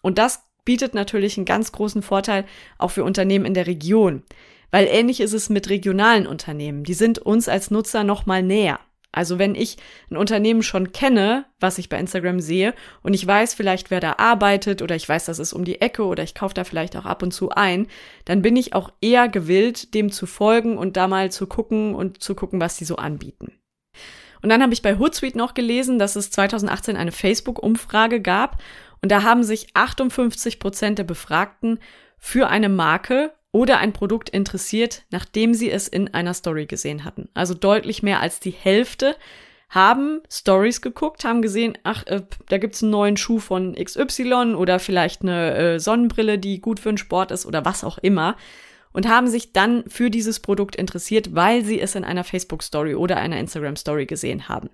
Und 0.00 0.18
das 0.18 0.42
bietet 0.64 0.94
natürlich 0.94 1.36
einen 1.36 1.46
ganz 1.46 1.72
großen 1.72 2.02
Vorteil 2.02 2.44
auch 2.78 2.90
für 2.90 3.04
Unternehmen 3.04 3.44
in 3.44 3.54
der 3.54 3.66
Region, 3.66 4.22
weil 4.70 4.86
ähnlich 4.86 5.20
ist 5.20 5.32
es 5.32 5.50
mit 5.50 5.68
regionalen 5.68 6.26
Unternehmen. 6.26 6.84
Die 6.84 6.94
sind 6.94 7.18
uns 7.18 7.48
als 7.48 7.70
Nutzer 7.70 8.04
noch 8.04 8.26
mal 8.26 8.42
näher. 8.42 8.80
Also 9.14 9.38
wenn 9.38 9.54
ich 9.54 9.76
ein 10.10 10.16
Unternehmen 10.16 10.62
schon 10.62 10.90
kenne, 10.92 11.44
was 11.60 11.76
ich 11.76 11.90
bei 11.90 11.98
Instagram 11.98 12.40
sehe, 12.40 12.74
und 13.02 13.12
ich 13.12 13.26
weiß 13.26 13.52
vielleicht, 13.52 13.90
wer 13.90 14.00
da 14.00 14.14
arbeitet, 14.16 14.80
oder 14.80 14.96
ich 14.96 15.06
weiß, 15.06 15.26
das 15.26 15.38
ist 15.38 15.52
um 15.52 15.66
die 15.66 15.82
Ecke, 15.82 16.04
oder 16.04 16.22
ich 16.22 16.34
kaufe 16.34 16.54
da 16.54 16.64
vielleicht 16.64 16.96
auch 16.96 17.04
ab 17.04 17.22
und 17.22 17.32
zu 17.32 17.50
ein, 17.50 17.88
dann 18.24 18.40
bin 18.40 18.56
ich 18.56 18.74
auch 18.74 18.90
eher 19.02 19.28
gewillt, 19.28 19.92
dem 19.92 20.10
zu 20.10 20.24
folgen 20.24 20.78
und 20.78 20.96
da 20.96 21.08
mal 21.08 21.30
zu 21.30 21.46
gucken 21.46 21.94
und 21.94 22.22
zu 22.22 22.34
gucken, 22.34 22.58
was 22.58 22.78
sie 22.78 22.86
so 22.86 22.96
anbieten. 22.96 23.52
Und 24.40 24.48
dann 24.48 24.62
habe 24.62 24.72
ich 24.72 24.82
bei 24.82 24.98
Hootsuite 24.98 25.38
noch 25.38 25.54
gelesen, 25.54 25.98
dass 25.98 26.16
es 26.16 26.30
2018 26.30 26.96
eine 26.96 27.12
Facebook-Umfrage 27.12 28.20
gab 28.20 28.60
und 29.02 29.10
da 29.10 29.22
haben 29.22 29.42
sich 29.42 29.68
58 29.74 30.58
Prozent 30.60 30.98
der 30.98 31.04
Befragten 31.04 31.80
für 32.18 32.48
eine 32.48 32.68
Marke 32.68 33.32
oder 33.50 33.78
ein 33.78 33.92
Produkt 33.92 34.30
interessiert, 34.30 35.02
nachdem 35.10 35.54
sie 35.54 35.70
es 35.70 35.88
in 35.88 36.14
einer 36.14 36.34
Story 36.34 36.66
gesehen 36.66 37.04
hatten. 37.04 37.28
Also 37.34 37.54
deutlich 37.54 38.02
mehr 38.02 38.20
als 38.20 38.40
die 38.40 38.50
Hälfte 38.50 39.16
haben 39.68 40.20
Stories 40.30 40.82
geguckt, 40.82 41.24
haben 41.24 41.42
gesehen, 41.42 41.76
ach, 41.82 42.06
äh, 42.06 42.22
da 42.48 42.58
gibt's 42.58 42.82
einen 42.82 42.92
neuen 42.92 43.16
Schuh 43.16 43.38
von 43.38 43.74
XY 43.74 44.54
oder 44.54 44.78
vielleicht 44.78 45.22
eine 45.22 45.54
äh, 45.54 45.80
Sonnenbrille, 45.80 46.38
die 46.38 46.60
gut 46.60 46.78
für 46.78 46.90
den 46.90 46.98
Sport 46.98 47.30
ist 47.30 47.46
oder 47.46 47.64
was 47.64 47.82
auch 47.82 47.98
immer 47.98 48.36
und 48.92 49.08
haben 49.08 49.26
sich 49.26 49.52
dann 49.52 49.84
für 49.88 50.10
dieses 50.10 50.40
Produkt 50.40 50.76
interessiert, 50.76 51.34
weil 51.34 51.64
sie 51.64 51.80
es 51.80 51.94
in 51.94 52.04
einer 52.04 52.24
Facebook 52.24 52.62
Story 52.62 52.94
oder 52.94 53.16
einer 53.16 53.38
Instagram 53.38 53.76
Story 53.76 54.06
gesehen 54.06 54.48
haben. 54.48 54.70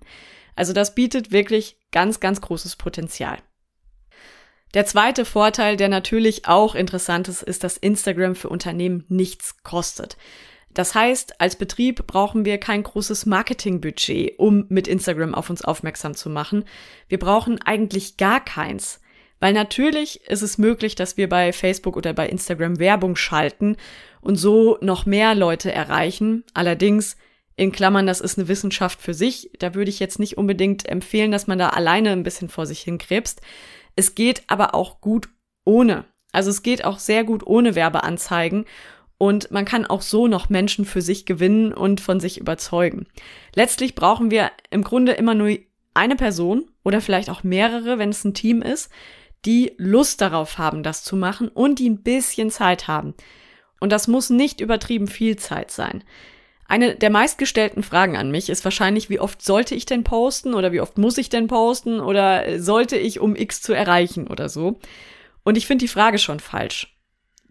Also 0.57 0.73
das 0.73 0.95
bietet 0.95 1.31
wirklich 1.31 1.77
ganz, 1.93 2.19
ganz 2.19 2.41
großes 2.41 2.77
Potenzial. 2.77 3.39
Der 4.75 4.85
zweite 4.85 5.25
Vorteil, 5.25 5.77
der 5.77 5.89
natürlich 5.89 6.47
auch 6.47 6.75
interessant 6.75 7.29
ist, 7.29 7.43
ist, 7.43 7.65
dass 7.65 7.77
Instagram 7.77 8.35
für 8.35 8.49
Unternehmen 8.49 9.05
nichts 9.09 9.63
kostet. 9.63 10.17
Das 10.75 10.95
heißt, 10.95 11.41
als 11.41 11.57
Betrieb 11.57 12.07
brauchen 12.07 12.45
wir 12.45 12.59
kein 12.59 12.83
großes 12.83 13.27
Marketingbudget, 13.27 14.39
um 14.39 14.67
mit 14.69 14.87
Instagram 14.87 15.35
auf 15.35 15.51
uns 15.51 15.63
aufmerksam 15.63 16.15
zu 16.15 16.31
machen. 16.31 16.65
Wir 17.09 17.19
brauchen 17.19 17.61
eigentlich 17.63 18.17
gar 18.17 18.45
keins. 18.45 19.01
Weil 19.41 19.53
natürlich 19.53 20.29
ist 20.29 20.43
es 20.43 20.59
möglich, 20.59 20.95
dass 20.95 21.17
wir 21.17 21.29
bei 21.29 21.53
Facebook 21.53 21.97
oder 21.97 22.13
bei 22.13 22.29
Instagram 22.29 22.79
Werbung 22.79 23.17
schalten 23.17 23.77
und 24.21 24.37
so 24.37 24.79
noch 24.81 25.07
mehr 25.07 25.35
Leute 25.35 25.73
erreichen. 25.73 26.45
Allerdings 26.55 27.17
in 27.57 27.73
Klammern, 27.73 28.07
das 28.07 28.21
ist 28.21 28.39
eine 28.39 28.49
Wissenschaft 28.49 29.01
für 29.01 29.15
sich. 29.15 29.51
Da 29.59 29.75
würde 29.75 29.91
ich 29.91 30.01
jetzt 30.01 30.19
nicht 30.19 30.39
unbedingt 30.39 30.89
empfehlen, 30.89 31.31
dass 31.31 31.47
man 31.47 31.59
da 31.59 31.71
alleine 31.71 32.11
ein 32.11 32.25
bisschen 32.25 32.49
vor 32.49 32.67
sich 32.67 32.81
hinkrebst. 32.81 33.41
Es 33.99 34.15
geht 34.15 34.45
aber 34.47 34.77
auch 34.77 35.01
gut 35.01 35.29
ohne. 35.65 36.05
Also 36.31 36.51
es 36.51 36.63
geht 36.63 36.85
auch 36.85 37.01
sehr 37.01 37.25
gut 37.25 37.45
ohne 37.45 37.75
Werbeanzeigen. 37.75 38.65
und 39.21 39.51
man 39.51 39.65
kann 39.65 39.85
auch 39.85 40.03
so 40.03 40.29
noch 40.29 40.49
Menschen 40.49 40.85
für 40.85 41.03
sich 41.03 41.27
gewinnen 41.27 41.73
und 41.73 42.01
von 42.01 42.21
sich 42.21 42.39
überzeugen. 42.39 43.09
Letztlich 43.57 43.97
brauchen 43.97 44.31
wir 44.31 44.53
im 44.71 44.85
Grunde 44.85 45.11
immer 45.15 45.35
nur 45.35 45.59
eine 45.95 46.15
Person 46.15 46.71
oder 46.85 47.01
vielleicht 47.01 47.29
auch 47.29 47.43
mehrere, 47.43 47.99
wenn 47.99 48.11
es 48.11 48.23
ein 48.23 48.35
Team 48.35 48.63
ist, 48.63 48.93
die 49.45 49.73
Lust 49.79 50.21
darauf 50.21 50.59
haben, 50.59 50.85
das 50.85 51.03
zu 51.03 51.17
machen 51.17 51.49
und 51.49 51.81
die 51.81 51.91
ein 51.91 52.05
bisschen 52.05 52.53
Zeit 52.53 52.87
haben. 52.87 53.15
Und 53.81 53.91
das 53.91 54.07
muss 54.07 54.31
nicht 54.31 54.61
übertrieben 54.61 55.09
viel 55.09 55.35
Zeit 55.35 55.73
sein. 55.73 56.05
Eine 56.71 56.95
der 56.95 57.09
meistgestellten 57.09 57.83
Fragen 57.83 58.19
an 58.19 58.31
mich 58.31 58.51
ist 58.51 58.63
wahrscheinlich, 58.63 59.09
wie 59.09 59.21
oft 59.21 59.41
sollte 59.41 59.75
ich 59.75 59.87
denn 59.87 60.05
posten 60.05 60.53
oder 60.53 60.71
wie 60.71 60.83
oft 60.83 60.99
muss 60.99 61.17
ich 61.17 61.31
denn 61.31 61.47
posten 61.47 61.99
oder 61.99 62.61
sollte 62.61 62.99
ich, 62.99 63.21
um 63.21 63.35
X 63.35 63.63
zu 63.63 63.73
erreichen 63.73 64.27
oder 64.27 64.51
so. 64.51 64.79
Und 65.45 65.57
ich 65.57 65.67
finde 65.67 65.85
die 65.85 65.89
Frage 65.89 66.19
schon 66.19 66.41
falsch. 66.41 66.95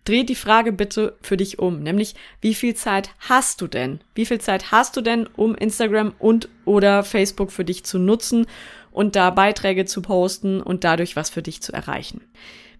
Dreh 0.05 0.23
die 0.23 0.35
Frage 0.35 0.71
bitte 0.71 1.17
für 1.21 1.35
dich 1.35 1.57
um, 1.57 1.79
nämlich 1.79 2.13
wie 2.41 2.53
viel 2.53 2.75
Zeit 2.75 3.09
hast 3.27 3.59
du 3.59 3.67
denn? 3.67 4.01
Wie 4.13 4.25
viel 4.25 4.39
Zeit 4.39 4.71
hast 4.71 4.95
du 4.95 5.01
denn, 5.01 5.25
um 5.25 5.55
Instagram 5.55 6.13
und 6.19 6.47
oder 6.63 7.03
Facebook 7.03 7.51
für 7.51 7.65
dich 7.65 7.83
zu 7.85 7.97
nutzen 7.97 8.45
und 8.91 9.15
da 9.15 9.31
Beiträge 9.31 9.85
zu 9.85 10.03
posten 10.03 10.61
und 10.61 10.83
dadurch 10.83 11.15
was 11.15 11.31
für 11.31 11.41
dich 11.41 11.63
zu 11.63 11.73
erreichen? 11.73 12.21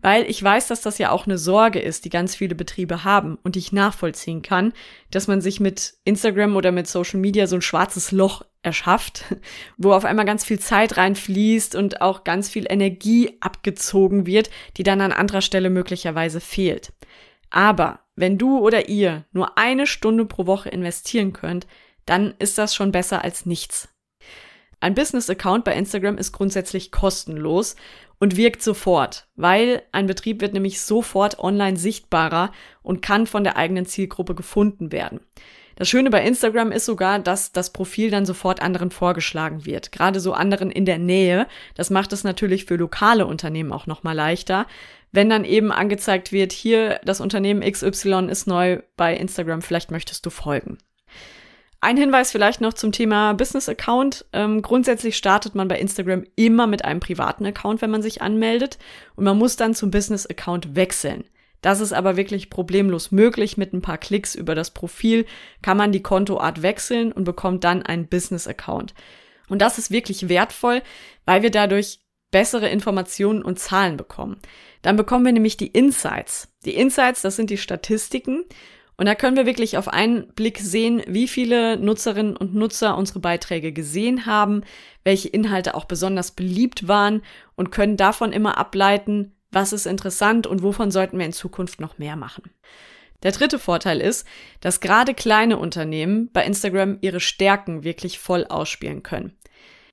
Weil 0.02 0.30
ich 0.30 0.42
weiß, 0.42 0.68
dass 0.68 0.82
das 0.82 1.00
ja 1.00 1.12
auch 1.12 1.26
eine 1.26 1.38
Sorge 1.38 1.80
ist, 1.80 2.06
die 2.06 2.10
ganz 2.10 2.36
viele 2.36 2.56
Betriebe 2.56 3.04
haben 3.04 3.38
und 3.44 3.56
die 3.56 3.60
ich 3.60 3.72
nachvollziehen 3.72 4.42
kann, 4.42 4.74
dass 5.10 5.28
man 5.28 5.42
sich 5.42 5.60
mit 5.60 5.96
Instagram 6.04 6.56
oder 6.56 6.72
mit 6.72 6.88
Social 6.88 7.20
Media 7.20 7.48
so 7.48 7.56
ein 7.56 7.62
schwarzes 7.62 8.12
Loch 8.12 8.44
erschafft, 8.62 9.24
wo 9.78 9.94
auf 9.94 10.06
einmal 10.06 10.26
ganz 10.26 10.46
viel 10.46 10.60
Zeit 10.60 10.98
reinfließt 10.98 11.76
und 11.76 12.02
auch 12.02 12.24
ganz 12.24 12.50
viel 12.50 12.66
Energie 12.70 13.38
abgezogen 13.40 14.26
wird, 14.26 14.50
die 14.78 14.84
dann 14.84 15.02
an 15.02 15.12
anderer 15.12 15.42
Stelle 15.42 15.70
möglicherweise 15.70 16.40
fehlt. 16.40 16.94
Aber 17.50 18.02
wenn 18.16 18.38
du 18.38 18.60
oder 18.60 18.90
ihr 18.90 19.26
nur 19.32 19.58
eine 19.58 19.88
Stunde 19.88 20.26
pro 20.26 20.46
Woche 20.46 20.70
investieren 20.70 21.34
könnt, 21.34 21.66
dann 22.06 22.34
ist 22.40 22.58
das 22.58 22.76
schon 22.76 22.92
besser 22.92 23.24
als 23.24 23.46
nichts. 23.46 23.90
Ein 24.80 24.94
Business-Account 24.94 25.64
bei 25.64 25.74
Instagram 25.74 26.18
ist 26.18 26.32
grundsätzlich 26.32 26.92
kostenlos 26.92 27.76
und 28.20 28.38
wirkt 28.38 28.62
sofort, 28.62 29.28
weil 29.36 29.82
ein 29.92 30.08
Betrieb 30.08 30.42
wird 30.42 30.54
nämlich 30.54 30.82
sofort 30.82 31.40
online 31.40 31.78
sichtbarer 31.78 32.52
und 32.84 33.02
kann 33.02 33.28
von 33.28 33.44
der 33.44 33.58
eigenen 33.58 33.86
Zielgruppe 33.86 34.36
gefunden 34.36 34.92
werden. 34.92 35.20
Das 35.76 35.88
Schöne 35.88 36.10
bei 36.10 36.26
Instagram 36.26 36.72
ist 36.72 36.86
sogar, 36.86 37.20
dass 37.20 37.52
das 37.52 37.72
Profil 37.72 38.10
dann 38.10 38.26
sofort 38.26 38.64
anderen 38.64 38.90
vorgeschlagen 38.90 39.66
wird. 39.66 39.92
Gerade 39.92 40.20
so 40.20 40.34
anderen 40.34 40.72
in 40.72 40.86
der 40.86 40.98
Nähe. 40.98 41.46
Das 41.76 41.92
macht 41.92 42.14
es 42.14 42.24
natürlich 42.24 42.66
für 42.66 42.78
lokale 42.78 43.28
Unternehmen 43.28 43.72
auch 43.72 43.86
nochmal 43.86 44.16
leichter, 44.16 44.66
wenn 45.12 45.30
dann 45.30 45.46
eben 45.46 45.72
angezeigt 45.72 46.32
wird, 46.32 46.52
hier 46.52 47.00
das 47.04 47.22
Unternehmen 47.22 47.62
XY 47.62 48.28
ist 48.30 48.46
neu 48.46 48.82
bei 48.98 49.16
Instagram, 49.16 49.62
vielleicht 49.62 49.92
möchtest 49.92 50.26
du 50.26 50.30
folgen. 50.30 50.78
Ein 51.80 51.98
Hinweis 51.98 52.32
vielleicht 52.32 52.60
noch 52.60 52.74
zum 52.74 52.92
Thema 52.92 53.34
Business 53.34 53.70
Account. 53.70 54.26
Ähm, 54.34 54.62
grundsätzlich 54.62 55.16
startet 55.16 55.54
man 55.54 55.68
bei 55.68 55.80
Instagram 55.80 56.24
immer 56.36 56.66
mit 56.66 56.84
einem 56.84 57.00
privaten 57.00 57.46
Account, 57.46 57.82
wenn 57.82 57.92
man 57.92 58.02
sich 58.02 58.22
anmeldet. 58.22 58.80
Und 59.16 59.26
man 59.26 59.38
muss 59.38 59.58
dann 59.58 59.76
zum 59.76 59.92
Business 59.92 60.26
Account 60.26 60.76
wechseln. 60.76 61.24
Das 61.62 61.80
ist 61.80 61.94
aber 61.94 62.18
wirklich 62.18 62.50
problemlos 62.50 63.12
möglich. 63.12 63.58
Mit 63.58 63.74
ein 63.74 63.82
paar 63.82 63.98
Klicks 63.98 64.34
über 64.34 64.56
das 64.56 64.72
Profil 64.72 65.26
kann 65.62 65.78
man 65.78 65.92
die 65.92 66.02
Kontoart 66.02 66.62
wechseln 66.62 67.12
und 67.12 67.26
bekommt 67.26 67.64
dann 67.64 67.84
einen 67.84 68.08
Business 68.08 68.48
Account. 68.48 68.94
Und 69.48 69.62
das 69.62 69.78
ist 69.78 69.92
wirklich 69.92 70.30
wertvoll, 70.30 70.82
weil 71.26 71.44
wir 71.44 71.52
dadurch 71.52 72.00
bessere 72.32 72.70
Informationen 72.70 73.44
und 73.44 73.60
Zahlen 73.60 73.98
bekommen. 73.98 74.40
Dann 74.82 74.96
bekommen 74.96 75.26
wir 75.26 75.32
nämlich 75.32 75.58
die 75.58 75.68
Insights. 75.68 76.50
Die 76.66 76.76
Insights, 76.76 77.22
das 77.22 77.36
sind 77.36 77.50
die 77.50 77.58
Statistiken. 77.58 78.46
Und 78.98 79.06
da 79.06 79.14
können 79.14 79.38
wir 79.38 79.46
wirklich 79.46 79.78
auf 79.78 79.88
einen 79.88 80.28
Blick 80.34 80.58
sehen, 80.58 81.04
wie 81.08 81.28
viele 81.28 81.78
Nutzerinnen 81.78 82.36
und 82.36 82.56
Nutzer 82.56 82.98
unsere 82.98 83.20
Beiträge 83.20 83.72
gesehen 83.72 84.26
haben, 84.26 84.64
welche 85.04 85.30
Inhalte 85.30 85.76
auch 85.76 85.86
besonders 85.86 86.32
beliebt 86.32 86.88
waren 86.88 87.22
und 87.56 87.72
können 87.72 87.96
davon 87.96 88.34
immer 88.34 88.58
ableiten, 88.58 89.36
was 89.52 89.72
ist 89.72 89.86
interessant 89.86 90.48
und 90.48 90.64
wovon 90.64 90.90
sollten 90.90 91.20
wir 91.20 91.26
in 91.28 91.34
Zukunft 91.34 91.80
noch 91.80 92.00
mehr 92.00 92.16
machen. 92.16 92.52
Der 93.24 93.32
dritte 93.32 93.60
Vorteil 93.60 94.02
ist, 94.02 94.28
dass 94.62 94.80
gerade 94.80 95.14
kleine 95.14 95.58
Unternehmen 95.58 96.30
bei 96.34 96.44
Instagram 96.44 96.98
ihre 97.02 97.20
Stärken 97.20 97.84
wirklich 97.84 98.20
voll 98.20 98.46
ausspielen 98.46 99.04
können. 99.04 99.36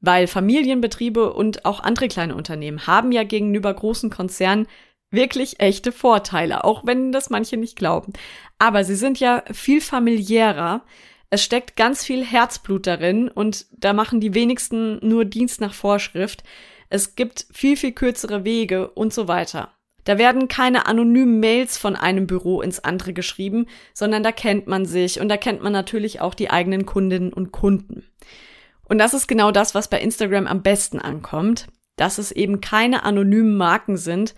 Weil 0.01 0.27
Familienbetriebe 0.27 1.33
und 1.33 1.65
auch 1.65 1.81
andere 1.81 2.09
kleine 2.09 2.35
Unternehmen 2.35 2.87
haben 2.87 3.13
ja 3.13 3.23
gegenüber 3.25 3.73
großen 3.73 4.11
Konzernen 4.11 4.67
wirklich 5.15 5.61
echte 5.61 5.93
Vorteile, 5.93 6.65
auch 6.65 6.87
wenn 6.87 7.13
das 7.13 7.31
manche 7.31 7.57
nicht 7.57 7.77
glauben. 7.77 8.13
Aber 8.59 8.85
sie 8.85 8.97
sind 8.97 9.21
ja 9.21 9.43
viel 9.53 9.81
familiärer. 9.81 10.85
Es 11.31 11.43
steckt 11.43 11.77
ganz 11.77 12.05
viel 12.05 12.25
Herzblut 12.25 12.87
darin 12.87 13.29
und 13.29 13.67
da 13.73 13.93
machen 13.93 14.21
die 14.21 14.35
wenigsten 14.35 14.99
nur 15.07 15.25
Dienst 15.25 15.61
nach 15.61 15.75
Vorschrift. 15.75 16.45
Es 16.91 17.17
gibt 17.17 17.47
viel, 17.53 17.77
viel 17.77 17.93
kürzere 17.93 18.45
Wege 18.45 18.89
und 18.89 19.13
so 19.13 19.27
weiter. 19.27 19.73
Da 20.05 20.19
werden 20.19 20.49
keine 20.49 20.87
anonymen 20.87 21.41
Mails 21.41 21.79
von 21.79 21.97
einem 21.97 22.27
Büro 22.27 22.61
ins 22.61 22.79
andere 22.79 23.15
geschrieben, 23.15 23.67
sondern 23.95 24.23
da 24.23 24.33
kennt 24.33 24.67
man 24.67 24.85
sich 24.85 25.19
und 25.19 25.29
da 25.29 25.37
kennt 25.37 25.63
man 25.63 25.73
natürlich 25.73 26.21
auch 26.21 26.35
die 26.35 26.51
eigenen 26.51 26.85
Kundinnen 26.87 27.33
und 27.33 27.53
Kunden. 27.53 28.05
Und 28.85 28.99
das 28.99 29.15
ist 29.15 29.27
genau 29.27 29.51
das, 29.51 29.75
was 29.75 29.89
bei 29.89 29.99
Instagram 29.99 30.47
am 30.47 30.63
besten 30.63 30.99
ankommt, 30.99 31.69
dass 31.97 32.19
es 32.19 32.33
eben 32.33 32.61
keine 32.61 33.05
anonymen 33.05 33.57
Marken 33.57 33.97
sind, 33.97 34.35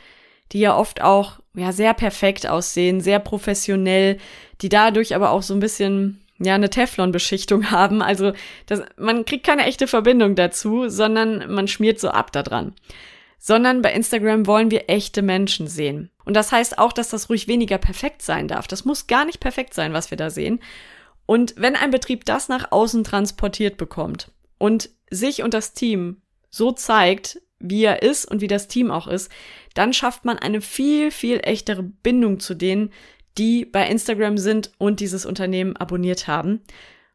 die 0.52 0.60
ja 0.60 0.76
oft 0.76 1.02
auch 1.02 1.40
ja 1.54 1.72
sehr 1.72 1.94
perfekt 1.94 2.46
aussehen, 2.46 3.00
sehr 3.00 3.18
professionell, 3.18 4.18
die 4.60 4.68
dadurch 4.68 5.14
aber 5.14 5.30
auch 5.30 5.42
so 5.42 5.54
ein 5.54 5.60
bisschen 5.60 6.20
ja 6.38 6.54
eine 6.54 6.70
Teflon-Beschichtung 6.70 7.70
haben. 7.70 8.02
Also 8.02 8.32
das, 8.66 8.82
man 8.96 9.24
kriegt 9.24 9.46
keine 9.46 9.64
echte 9.64 9.86
Verbindung 9.86 10.34
dazu, 10.34 10.88
sondern 10.88 11.52
man 11.52 11.68
schmiert 11.68 12.00
so 12.00 12.08
ab 12.08 12.32
da 12.32 12.42
dran. 12.42 12.74
Sondern 13.38 13.82
bei 13.82 13.92
Instagram 13.92 14.46
wollen 14.46 14.70
wir 14.70 14.88
echte 14.88 15.22
Menschen 15.22 15.68
sehen. 15.68 16.10
Und 16.24 16.34
das 16.34 16.52
heißt 16.52 16.78
auch, 16.78 16.92
dass 16.92 17.10
das 17.10 17.28
ruhig 17.30 17.48
weniger 17.48 17.78
perfekt 17.78 18.22
sein 18.22 18.48
darf. 18.48 18.66
Das 18.66 18.84
muss 18.84 19.06
gar 19.06 19.24
nicht 19.24 19.40
perfekt 19.40 19.74
sein, 19.74 19.92
was 19.92 20.10
wir 20.10 20.18
da 20.18 20.30
sehen. 20.30 20.60
Und 21.26 21.54
wenn 21.56 21.76
ein 21.76 21.90
Betrieb 21.90 22.24
das 22.24 22.48
nach 22.48 22.72
außen 22.72 23.04
transportiert 23.04 23.76
bekommt 23.76 24.30
und 24.58 24.90
sich 25.10 25.42
und 25.42 25.54
das 25.54 25.74
Team 25.74 26.22
so 26.50 26.72
zeigt, 26.72 27.40
wie 27.58 27.84
er 27.84 28.02
ist 28.02 28.24
und 28.24 28.40
wie 28.40 28.48
das 28.48 28.68
Team 28.68 28.90
auch 28.90 29.06
ist, 29.06 29.30
dann 29.74 29.92
schafft 29.92 30.24
man 30.24 30.38
eine 30.38 30.60
viel, 30.60 31.10
viel 31.10 31.40
echtere 31.42 31.82
Bindung 31.82 32.40
zu 32.40 32.54
denen, 32.54 32.92
die 33.38 33.64
bei 33.64 33.86
Instagram 33.88 34.38
sind 34.38 34.72
und 34.78 35.00
dieses 35.00 35.26
Unternehmen 35.26 35.76
abonniert 35.76 36.26
haben. 36.26 36.62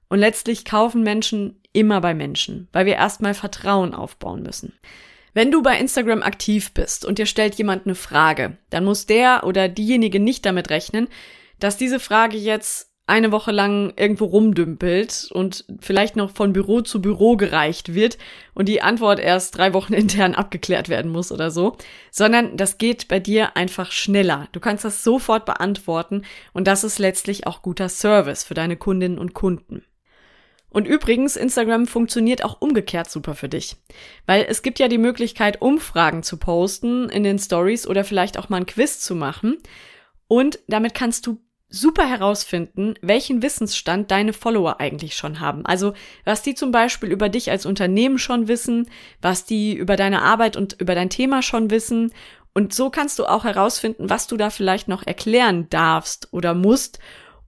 Und 0.09 0.19
letztlich 0.19 0.65
kaufen 0.65 1.03
Menschen 1.03 1.61
immer 1.73 2.01
bei 2.01 2.13
Menschen, 2.13 2.67
weil 2.73 2.85
wir 2.85 2.95
erstmal 2.95 3.33
Vertrauen 3.33 3.93
aufbauen 3.93 4.43
müssen. 4.43 4.73
Wenn 5.33 5.51
du 5.51 5.61
bei 5.63 5.79
Instagram 5.79 6.21
aktiv 6.21 6.73
bist 6.73 7.05
und 7.05 7.17
dir 7.17 7.25
stellt 7.25 7.55
jemand 7.55 7.85
eine 7.85 7.95
Frage, 7.95 8.57
dann 8.69 8.83
muss 8.83 9.05
der 9.05 9.45
oder 9.45 9.69
diejenige 9.69 10.19
nicht 10.19 10.45
damit 10.45 10.69
rechnen, 10.69 11.07
dass 11.59 11.77
diese 11.77 11.99
Frage 11.99 12.37
jetzt 12.37 12.90
eine 13.07 13.31
Woche 13.31 13.51
lang 13.51 13.93
irgendwo 13.97 14.25
rumdümpelt 14.25 15.29
und 15.33 15.65
vielleicht 15.79 16.15
noch 16.15 16.31
von 16.31 16.53
Büro 16.53 16.81
zu 16.81 17.01
Büro 17.01 17.35
gereicht 17.35 17.93
wird 17.93 18.17
und 18.53 18.69
die 18.69 18.81
Antwort 18.81 19.19
erst 19.19 19.57
drei 19.57 19.73
Wochen 19.73 19.93
intern 19.93 20.35
abgeklärt 20.35 20.87
werden 20.87 21.11
muss 21.11 21.31
oder 21.31 21.51
so, 21.51 21.77
sondern 22.11 22.57
das 22.57 22.77
geht 22.77 23.07
bei 23.07 23.19
dir 23.19 23.57
einfach 23.57 23.91
schneller. 23.91 24.47
Du 24.53 24.59
kannst 24.59 24.85
das 24.85 25.03
sofort 25.03 25.45
beantworten 25.45 26.23
und 26.53 26.67
das 26.67 26.83
ist 26.83 26.99
letztlich 26.99 27.47
auch 27.47 27.61
guter 27.61 27.89
Service 27.89 28.43
für 28.43 28.53
deine 28.53 28.77
Kundinnen 28.77 29.17
und 29.17 29.33
Kunden. 29.33 29.83
Und 30.69 30.87
übrigens, 30.87 31.35
Instagram 31.35 31.85
funktioniert 31.85 32.45
auch 32.45 32.61
umgekehrt 32.61 33.11
super 33.11 33.35
für 33.35 33.49
dich. 33.49 33.75
Weil 34.25 34.45
es 34.47 34.61
gibt 34.61 34.79
ja 34.79 34.87
die 34.87 34.97
Möglichkeit, 34.97 35.61
Umfragen 35.61 36.23
zu 36.23 36.37
posten 36.37 37.09
in 37.09 37.23
den 37.23 37.39
Stories 37.39 37.85
oder 37.85 38.05
vielleicht 38.05 38.39
auch 38.39 38.47
mal 38.47 38.57
ein 38.57 38.65
Quiz 38.65 39.01
zu 39.01 39.13
machen. 39.13 39.57
Und 40.29 40.59
damit 40.69 40.93
kannst 40.93 41.27
du 41.27 41.41
super 41.71 42.05
herausfinden, 42.07 42.93
welchen 43.01 43.41
Wissensstand 43.41 44.11
deine 44.11 44.33
Follower 44.33 44.79
eigentlich 44.79 45.15
schon 45.15 45.39
haben. 45.39 45.65
Also 45.65 45.93
was 46.25 46.43
die 46.43 46.53
zum 46.53 46.71
Beispiel 46.71 47.09
über 47.09 47.29
dich 47.29 47.49
als 47.49 47.65
Unternehmen 47.65 48.19
schon 48.19 48.47
wissen, 48.47 48.89
was 49.21 49.45
die 49.45 49.73
über 49.73 49.95
deine 49.95 50.21
Arbeit 50.21 50.57
und 50.57 50.79
über 50.79 50.93
dein 50.93 51.09
Thema 51.09 51.41
schon 51.41 51.71
wissen. 51.71 52.11
Und 52.53 52.73
so 52.73 52.89
kannst 52.89 53.17
du 53.17 53.25
auch 53.25 53.45
herausfinden, 53.45 54.09
was 54.09 54.27
du 54.27 54.37
da 54.37 54.49
vielleicht 54.49 54.89
noch 54.89 55.07
erklären 55.07 55.67
darfst 55.69 56.27
oder 56.31 56.53
musst, 56.53 56.99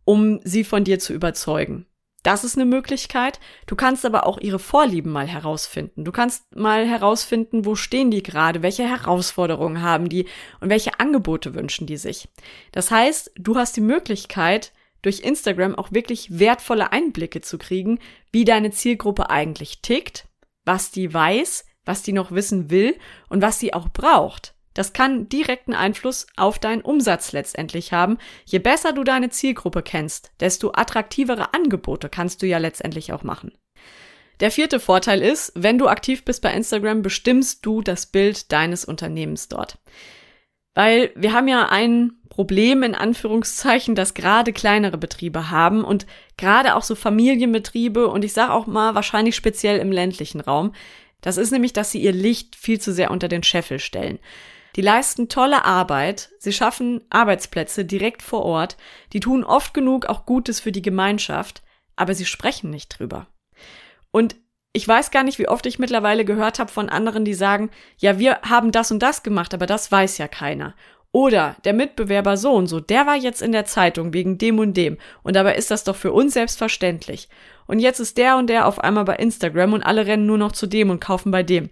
um 0.06 0.40
sie 0.44 0.64
von 0.64 0.86
dir 0.86 1.00
zu 1.00 1.14
überzeugen. 1.14 1.86
Das 2.24 2.46
ist 2.46 2.56
eine 2.58 2.66
Möglichkeit. 2.66 3.40
Du 3.68 3.76
kannst 3.76 4.06
aber 4.06 4.26
auch 4.26 4.40
ihre 4.40 4.60
Vorlieben 4.60 5.12
mal 5.12 5.28
herausfinden. 5.28 6.06
Du 6.06 6.12
kannst 6.14 6.56
mal 6.56 6.88
herausfinden, 6.88 7.66
wo 7.66 7.76
stehen 7.76 8.12
die 8.12 8.24
gerade, 8.24 8.64
welche 8.64 8.88
Herausforderungen 8.88 9.82
haben 9.82 10.08
die 10.08 10.26
und 10.62 10.70
welche 10.70 11.00
Angebote 11.00 11.54
wünschen 11.54 11.86
die 11.86 11.98
sich. 11.98 12.30
Das 12.72 12.92
heißt, 12.92 13.32
du 13.36 13.58
hast 13.58 13.76
die 13.76 13.82
Möglichkeit, 13.82 14.72
durch 15.04 15.20
Instagram 15.20 15.76
auch 15.76 15.92
wirklich 15.92 16.40
wertvolle 16.40 16.92
Einblicke 16.92 17.42
zu 17.42 17.58
kriegen, 17.58 18.00
wie 18.32 18.46
deine 18.46 18.72
Zielgruppe 18.72 19.30
eigentlich 19.30 19.82
tickt, 19.82 20.28
was 20.66 20.92
die 20.92 21.14
weiß, 21.14 21.66
was 21.86 22.02
die 22.02 22.14
noch 22.14 22.32
wissen 22.32 22.72
will 22.72 22.96
und 23.30 23.42
was 23.42 23.60
sie 23.60 23.74
auch 23.74 23.90
braucht. 23.90 24.53
Das 24.74 24.94
kann 24.94 25.30
direkten 25.30 25.74
Einfluss 25.74 26.28
auf 26.36 26.60
deinen 26.60 26.82
Umsatz 26.82 27.32
letztendlich 27.32 27.94
haben. 27.94 28.18
Je 28.46 28.60
besser 28.60 28.94
du 28.94 29.04
deine 29.04 29.30
Zielgruppe 29.30 29.84
kennst, 29.84 30.32
desto 30.40 30.72
attraktivere 30.74 31.54
Angebote 31.54 32.10
kannst 32.10 32.42
du 32.42 32.48
ja 32.48 32.58
letztendlich 32.58 33.14
auch 33.14 33.24
machen. 33.24 33.52
Der 34.40 34.52
vierte 34.52 34.80
Vorteil 34.80 35.22
ist, 35.22 35.52
wenn 35.56 35.78
du 35.78 35.88
aktiv 35.88 36.26
bist 36.26 36.42
bei 36.42 36.54
Instagram, 36.54 37.02
bestimmst 37.02 37.66
du 37.66 37.82
das 37.82 38.08
Bild 38.08 38.52
deines 38.52 38.84
Unternehmens 38.84 39.48
dort. 39.48 39.78
Weil 40.74 41.12
wir 41.16 41.34
haben 41.34 41.48
ja 41.48 41.70
ein 41.70 42.14
Problem 42.30 42.82
in 42.82 42.96
Anführungszeichen, 42.96 43.94
das 43.94 44.16
gerade 44.16 44.54
kleinere 44.54 44.98
Betriebe 44.98 45.52
haben 45.52 45.84
und 45.84 46.08
gerade 46.36 46.76
auch 46.76 46.82
so 46.82 46.96
Familienbetriebe 46.96 48.08
und 48.08 48.26
ich 48.26 48.34
sage 48.34 48.52
auch 48.54 48.66
mal 48.66 48.96
wahrscheinlich 48.96 49.36
speziell 49.36 49.78
im 49.78 49.92
ländlichen 49.92 50.42
Raum. 50.42 50.74
Das 51.22 51.38
ist 51.38 51.52
nämlich, 51.52 51.74
dass 51.74 51.92
sie 51.92 52.02
ihr 52.02 52.12
Licht 52.12 52.56
viel 52.56 52.82
zu 52.82 52.92
sehr 52.92 53.12
unter 53.12 53.28
den 53.28 53.44
Scheffel 53.44 53.78
stellen. 53.78 54.18
Die 54.76 54.82
leisten 54.82 55.30
tolle 55.30 55.66
Arbeit, 55.66 56.32
sie 56.40 56.52
schaffen 56.52 57.02
Arbeitsplätze 57.10 57.86
direkt 57.86 58.22
vor 58.22 58.44
Ort, 58.44 58.78
die 59.14 59.20
tun 59.20 59.44
oft 59.44 59.74
genug 59.74 60.08
auch 60.08 60.26
Gutes 60.26 60.60
für 60.60 60.72
die 60.72 60.82
Gemeinschaft, 60.82 61.62
aber 61.96 62.16
sie 62.16 62.26
sprechen 62.26 62.72
nicht 62.72 62.98
drüber. 63.00 63.28
Und 64.12 64.36
ich 64.74 64.88
weiß 64.88 65.12
gar 65.12 65.24
nicht, 65.24 65.38
wie 65.38 65.48
oft 65.48 65.68
ich 65.68 65.78
mittlerweile 65.78 66.26
gehört 66.26 66.58
habe 66.58 66.72
von 66.72 66.90
anderen, 66.90 67.26
die 67.26 67.36
sagen, 67.36 67.70
ja, 67.98 68.18
wir 68.18 68.42
haben 68.42 68.72
das 68.72 68.92
und 68.92 69.00
das 69.00 69.22
gemacht, 69.22 69.54
aber 69.54 69.68
das 69.68 69.92
weiß 69.92 70.18
ja 70.18 70.28
keiner. 70.28 70.74
Oder 71.12 71.56
der 71.64 71.74
Mitbewerber 71.74 72.38
so 72.38 72.54
und 72.54 72.66
so, 72.66 72.80
der 72.80 73.06
war 73.06 73.16
jetzt 73.16 73.44
in 73.44 73.52
der 73.52 73.66
Zeitung 73.66 74.14
wegen 74.14 74.40
dem 74.40 74.58
und 74.58 74.76
dem. 74.76 74.98
Und 75.22 75.36
dabei 75.36 75.56
ist 75.56 75.70
das 75.70 75.84
doch 75.84 75.96
für 75.96 76.12
uns 76.12 76.34
selbstverständlich. 76.34 77.30
Und 77.68 77.78
jetzt 77.78 78.00
ist 78.00 78.18
der 78.18 78.36
und 78.38 78.48
der 78.48 78.68
auf 78.68 78.80
einmal 78.80 79.06
bei 79.06 79.18
Instagram 79.18 79.74
und 79.74 79.84
alle 79.84 80.08
rennen 80.08 80.26
nur 80.26 80.40
noch 80.40 80.54
zu 80.54 80.66
dem 80.66 80.90
und 80.90 81.00
kaufen 81.00 81.30
bei 81.30 81.44
dem. 81.44 81.70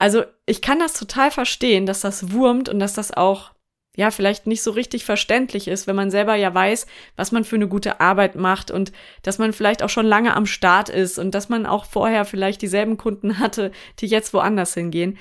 Also 0.00 0.24
ich 0.46 0.62
kann 0.62 0.78
das 0.78 0.94
total 0.94 1.30
verstehen, 1.30 1.84
dass 1.84 2.00
das 2.00 2.32
wurmt 2.32 2.70
und 2.70 2.78
dass 2.80 2.94
das 2.94 3.12
auch 3.12 3.52
ja, 3.96 4.10
vielleicht 4.10 4.46
nicht 4.46 4.62
so 4.62 4.70
richtig 4.70 5.04
verständlich 5.04 5.68
ist, 5.68 5.86
wenn 5.86 5.96
man 5.96 6.10
selber 6.10 6.34
ja 6.34 6.54
weiß, 6.54 6.86
was 7.16 7.32
man 7.32 7.44
für 7.44 7.56
eine 7.56 7.68
gute 7.68 8.00
Arbeit 8.00 8.34
macht 8.34 8.70
und 8.70 8.92
dass 9.22 9.38
man 9.38 9.52
vielleicht 9.52 9.82
auch 9.82 9.90
schon 9.90 10.06
lange 10.06 10.34
am 10.34 10.46
Start 10.46 10.88
ist 10.88 11.18
und 11.18 11.34
dass 11.34 11.50
man 11.50 11.66
auch 11.66 11.84
vorher 11.84 12.24
vielleicht 12.24 12.62
dieselben 12.62 12.96
Kunden 12.96 13.38
hatte, 13.38 13.72
die 13.98 14.06
jetzt 14.06 14.32
woanders 14.32 14.72
hingehen. 14.72 15.18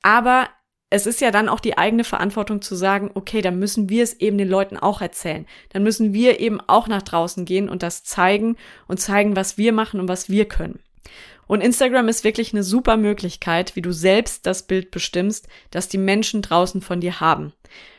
Aber 0.00 0.48
es 0.88 1.06
ist 1.06 1.20
ja 1.20 1.30
dann 1.30 1.50
auch 1.50 1.60
die 1.60 1.76
eigene 1.76 2.04
Verantwortung 2.04 2.62
zu 2.62 2.74
sagen, 2.74 3.10
okay, 3.12 3.42
dann 3.42 3.58
müssen 3.58 3.90
wir 3.90 4.02
es 4.02 4.14
eben 4.14 4.38
den 4.38 4.48
Leuten 4.48 4.78
auch 4.78 5.02
erzählen. 5.02 5.46
Dann 5.70 5.82
müssen 5.82 6.14
wir 6.14 6.40
eben 6.40 6.58
auch 6.60 6.88
nach 6.88 7.02
draußen 7.02 7.44
gehen 7.44 7.68
und 7.68 7.82
das 7.82 8.02
zeigen 8.02 8.56
und 8.88 8.98
zeigen, 8.98 9.36
was 9.36 9.58
wir 9.58 9.74
machen 9.74 10.00
und 10.00 10.08
was 10.08 10.30
wir 10.30 10.46
können. 10.46 10.80
Und 11.46 11.60
Instagram 11.60 12.08
ist 12.08 12.24
wirklich 12.24 12.52
eine 12.52 12.62
super 12.62 12.96
Möglichkeit, 12.96 13.76
wie 13.76 13.82
du 13.82 13.92
selbst 13.92 14.46
das 14.46 14.66
Bild 14.66 14.90
bestimmst, 14.90 15.48
das 15.70 15.88
die 15.88 15.98
Menschen 15.98 16.42
draußen 16.42 16.80
von 16.80 17.00
dir 17.00 17.20
haben. 17.20 17.52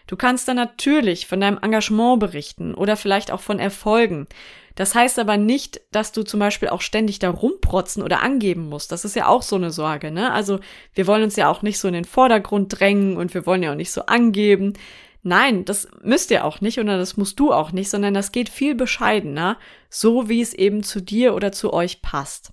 Du 0.08 0.16
kannst 0.16 0.48
dann 0.48 0.58
natürlich 0.58 1.28
von 1.28 1.40
deinem 1.40 1.60
Engagement 1.62 2.20
berichten 2.20 2.74
oder 2.74 2.98
vielleicht 2.98 3.32
auch 3.32 3.42
von 3.42 3.60
Erfolgen. 3.60 4.28
Das 4.76 4.96
heißt 4.96 5.20
aber 5.20 5.38
nicht, 5.38 5.82
dass 5.92 6.12
du 6.12 6.24
zum 6.24 6.40
Beispiel 6.40 6.70
auch 6.70 6.82
ständig 6.82 7.20
da 7.20 7.30
rumprotzen 7.30 8.02
oder 8.02 8.22
angeben 8.22 8.68
musst. 8.70 8.92
Das 8.92 9.06
ist 9.06 9.16
ja 9.16 9.28
auch 9.28 9.44
so 9.44 9.56
eine 9.56 9.72
Sorge, 9.72 10.12
ne? 10.12 10.32
Also 10.32 10.60
wir 10.94 11.06
wollen 11.06 11.24
uns 11.24 11.36
ja 11.36 11.48
auch 11.50 11.62
nicht 11.62 11.80
so 11.80 11.88
in 11.88 11.94
den 11.94 12.06
Vordergrund 12.06 12.80
drängen 12.80 13.18
und 13.18 13.34
wir 13.34 13.46
wollen 13.46 13.64
ja 13.64 13.72
auch 13.72 13.78
nicht 13.78 13.92
so 13.92 14.08
angeben. 14.08 14.74
Nein, 15.22 15.64
das 15.64 15.88
müsst 16.02 16.32
ihr 16.32 16.44
auch 16.44 16.60
nicht 16.60 16.80
oder 16.80 16.98
das 16.98 17.16
musst 17.16 17.40
du 17.40 17.54
auch 17.54 17.72
nicht, 17.72 17.90
sondern 17.90 18.14
das 18.14 18.32
geht 18.32 18.50
viel 18.50 18.76
bescheidener, 18.76 19.58
so 19.90 20.28
wie 20.28 20.42
es 20.42 20.54
eben 20.54 20.84
zu 20.84 21.02
dir 21.02 21.34
oder 21.34 21.52
zu 21.52 21.72
euch 21.72 22.02
passt. 22.02 22.52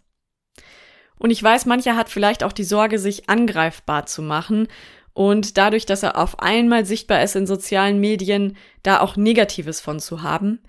Und 1.20 1.30
ich 1.30 1.42
weiß, 1.42 1.66
mancher 1.66 1.96
hat 1.96 2.08
vielleicht 2.08 2.42
auch 2.42 2.52
die 2.52 2.64
Sorge, 2.64 2.98
sich 2.98 3.28
angreifbar 3.28 4.06
zu 4.06 4.22
machen 4.22 4.68
und 5.12 5.58
dadurch, 5.58 5.84
dass 5.84 6.02
er 6.02 6.16
auf 6.16 6.40
einmal 6.40 6.86
sichtbar 6.86 7.22
ist 7.22 7.36
in 7.36 7.46
sozialen 7.46 8.00
Medien, 8.00 8.56
da 8.82 9.00
auch 9.00 9.16
Negatives 9.16 9.82
von 9.82 10.00
zu 10.00 10.22
haben. 10.22 10.60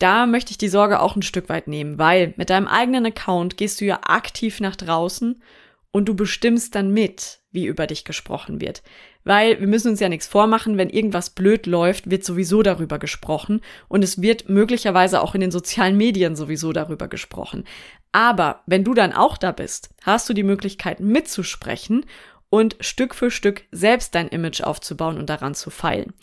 Da 0.00 0.26
möchte 0.26 0.50
ich 0.50 0.58
die 0.58 0.68
Sorge 0.68 0.98
auch 1.00 1.14
ein 1.14 1.22
Stück 1.22 1.48
weit 1.48 1.68
nehmen, 1.68 1.98
weil 2.00 2.34
mit 2.36 2.50
deinem 2.50 2.66
eigenen 2.66 3.06
Account 3.06 3.56
gehst 3.56 3.80
du 3.80 3.84
ja 3.84 4.00
aktiv 4.02 4.58
nach 4.60 4.74
draußen 4.74 5.40
und 5.92 6.06
du 6.06 6.16
bestimmst 6.16 6.74
dann 6.74 6.90
mit, 6.90 7.38
wie 7.52 7.66
über 7.66 7.86
dich 7.86 8.04
gesprochen 8.04 8.60
wird. 8.60 8.82
Weil 9.26 9.58
wir 9.58 9.66
müssen 9.66 9.90
uns 9.90 9.98
ja 9.98 10.08
nichts 10.08 10.28
vormachen, 10.28 10.78
wenn 10.78 10.88
irgendwas 10.88 11.30
blöd 11.30 11.66
läuft, 11.66 12.08
wird 12.08 12.24
sowieso 12.24 12.62
darüber 12.62 13.00
gesprochen 13.00 13.60
und 13.88 14.04
es 14.04 14.22
wird 14.22 14.48
möglicherweise 14.48 15.20
auch 15.20 15.34
in 15.34 15.40
den 15.40 15.50
sozialen 15.50 15.96
Medien 15.96 16.36
sowieso 16.36 16.72
darüber 16.72 17.08
gesprochen. 17.08 17.64
Aber 18.12 18.62
wenn 18.66 18.84
du 18.84 18.94
dann 18.94 19.12
auch 19.12 19.36
da 19.36 19.50
bist, 19.50 19.90
hast 20.02 20.28
du 20.28 20.32
die 20.32 20.44
Möglichkeit 20.44 21.00
mitzusprechen 21.00 22.06
und 22.50 22.76
Stück 22.78 23.16
für 23.16 23.32
Stück 23.32 23.64
selbst 23.72 24.14
dein 24.14 24.28
Image 24.28 24.60
aufzubauen 24.60 25.18
und 25.18 25.28
daran 25.28 25.56
zu 25.56 25.70
feilen. 25.70 26.14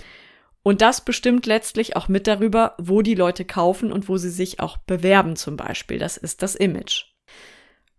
Und 0.63 0.81
das 0.81 1.03
bestimmt 1.03 1.45
letztlich 1.45 1.97
auch 1.97 2.07
mit 2.07 2.25
darüber, 2.25 2.73
wo 2.77 3.01
die 3.01 3.15
Leute 3.15 3.43
kaufen 3.43 3.91
und 3.91 4.07
wo 4.07 4.15
sie 4.15 4.29
sich 4.29 4.61
auch 4.61 4.77
bewerben 4.77 5.35
zum 5.35 5.57
Beispiel. 5.57 5.99
Das 5.99 6.15
ist 6.15 6.41
das 6.41 6.55
Image. 6.55 7.12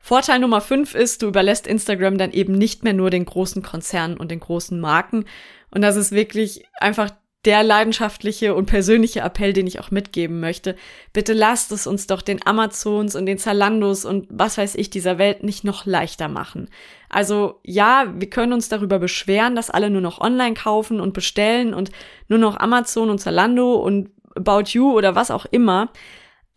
Vorteil 0.07 0.39
Nummer 0.39 0.61
fünf 0.61 0.95
ist, 0.95 1.23
du 1.23 1.29
überlässt 1.29 1.67
Instagram 1.67 2.19
dann 2.19 2.31
eben 2.31 2.53
nicht 2.53 2.85
mehr 2.85 2.93
nur 2.93 3.09
den 3.09 3.25
großen 3.25 3.63
Konzernen 3.63 4.19
und 4.19 4.31
den 4.31 4.39
großen 4.39 4.79
Marken. 4.79 5.25
Und 5.71 5.81
das 5.81 5.97
ist 5.97 6.13
wirklich 6.13 6.67
einfach 6.79 7.09
der 7.47 7.63
leidenschaftliche 7.63 8.55
und 8.55 8.67
persönliche 8.67 9.21
Appell, 9.21 9.55
den 9.55 9.67
ich 9.67 9.81
auch 9.81 9.91
mitgeben 9.91 10.41
möchte. 10.41 10.77
Bitte 11.15 11.33
lasst 11.33 11.73
es 11.73 11.87
uns 11.87 12.07
doch 12.07 12.21
den 12.21 12.47
Amazons 12.47 13.17
und 13.17 13.25
den 13.25 13.39
Zalandos 13.39 14.05
und 14.05 14.27
was 14.29 14.59
weiß 14.59 14.75
ich 14.75 14.91
dieser 14.91 15.17
Welt 15.17 15.43
nicht 15.43 15.65
noch 15.65 15.87
leichter 15.87 16.29
machen. 16.29 16.69
Also 17.09 17.61
ja, 17.65 18.13
wir 18.15 18.29
können 18.29 18.53
uns 18.53 18.69
darüber 18.69 18.99
beschweren, 18.99 19.57
dass 19.57 19.71
alle 19.71 19.89
nur 19.89 20.03
noch 20.03 20.21
online 20.21 20.53
kaufen 20.53 21.01
und 21.01 21.15
bestellen 21.15 21.73
und 21.73 21.91
nur 22.29 22.39
noch 22.39 22.61
Amazon 22.61 23.09
und 23.09 23.21
Zalando 23.21 23.77
und 23.77 24.11
About 24.37 24.65
You 24.67 24.93
oder 24.93 25.15
was 25.15 25.31
auch 25.31 25.47
immer. 25.47 25.91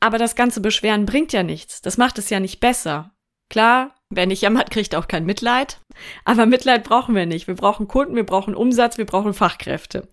Aber 0.01 0.17
das 0.17 0.35
ganze 0.35 0.59
Beschweren 0.59 1.05
bringt 1.05 1.31
ja 1.31 1.43
nichts. 1.43 1.81
Das 1.81 1.97
macht 1.97 2.17
es 2.17 2.29
ja 2.29 2.41
nicht 2.41 2.59
besser. 2.59 3.13
Klar, 3.49 3.95
wer 4.09 4.25
nicht 4.25 4.41
jammert, 4.41 4.71
kriegt 4.71 4.95
auch 4.95 5.07
kein 5.07 5.25
Mitleid. 5.25 5.79
Aber 6.25 6.45
Mitleid 6.45 6.83
brauchen 6.83 7.15
wir 7.15 7.25
nicht. 7.25 7.47
Wir 7.47 7.55
brauchen 7.55 7.87
Kunden, 7.87 8.15
wir 8.15 8.25
brauchen 8.25 8.55
Umsatz, 8.55 8.97
wir 8.97 9.05
brauchen 9.05 9.33
Fachkräfte. 9.33 10.07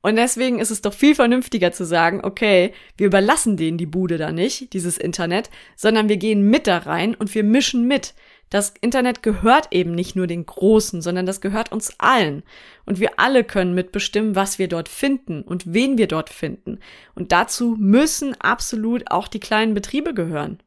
Und 0.00 0.16
deswegen 0.16 0.60
ist 0.60 0.70
es 0.70 0.80
doch 0.80 0.94
viel 0.94 1.14
vernünftiger 1.14 1.72
zu 1.72 1.84
sagen, 1.84 2.20
okay, 2.22 2.72
wir 2.96 3.08
überlassen 3.08 3.56
denen 3.56 3.78
die 3.78 3.86
Bude 3.86 4.16
da 4.16 4.30
nicht, 4.30 4.72
dieses 4.72 4.96
Internet, 4.96 5.50
sondern 5.76 6.08
wir 6.08 6.16
gehen 6.16 6.48
mit 6.48 6.68
da 6.68 6.78
rein 6.78 7.16
und 7.16 7.34
wir 7.34 7.42
mischen 7.42 7.86
mit. 7.88 8.14
Das 8.48 8.72
Internet 8.80 9.22
gehört 9.22 9.68
eben 9.72 9.94
nicht 9.94 10.16
nur 10.16 10.26
den 10.26 10.46
Großen, 10.46 11.02
sondern 11.02 11.26
das 11.26 11.40
gehört 11.40 11.72
uns 11.72 11.92
allen. 11.98 12.44
Und 12.86 13.00
wir 13.00 13.18
alle 13.18 13.44
können 13.44 13.74
mitbestimmen, 13.74 14.36
was 14.36 14.58
wir 14.58 14.68
dort 14.68 14.88
finden 14.88 15.42
und 15.42 15.74
wen 15.74 15.98
wir 15.98 16.06
dort 16.06 16.30
finden. 16.30 16.78
Und 17.14 17.32
dazu 17.32 17.76
müssen 17.78 18.40
absolut 18.40 19.10
auch 19.10 19.28
die 19.28 19.40
kleinen 19.40 19.74
Betriebe 19.74 20.14
gehören. 20.14 20.58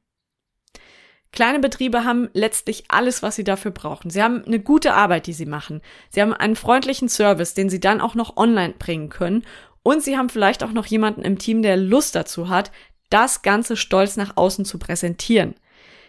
Kleine 1.31 1.59
Betriebe 1.59 2.03
haben 2.03 2.29
letztlich 2.33 2.85
alles, 2.89 3.23
was 3.23 3.35
sie 3.35 3.45
dafür 3.45 3.71
brauchen. 3.71 4.09
Sie 4.09 4.21
haben 4.21 4.43
eine 4.45 4.59
gute 4.59 4.93
Arbeit, 4.93 5.27
die 5.27 5.33
sie 5.33 5.45
machen. 5.45 5.81
Sie 6.09 6.21
haben 6.21 6.33
einen 6.33 6.57
freundlichen 6.57 7.07
Service, 7.07 7.53
den 7.53 7.69
sie 7.69 7.79
dann 7.79 8.01
auch 8.01 8.15
noch 8.15 8.35
online 8.35 8.73
bringen 8.77 9.09
können. 9.09 9.45
Und 9.81 10.03
sie 10.03 10.17
haben 10.17 10.29
vielleicht 10.29 10.63
auch 10.63 10.73
noch 10.73 10.85
jemanden 10.85 11.21
im 11.21 11.37
Team, 11.37 11.61
der 11.61 11.77
Lust 11.77 12.15
dazu 12.15 12.49
hat, 12.49 12.71
das 13.09 13.41
Ganze 13.41 13.77
stolz 13.77 14.17
nach 14.17 14.35
außen 14.35 14.65
zu 14.65 14.77
präsentieren 14.77 15.55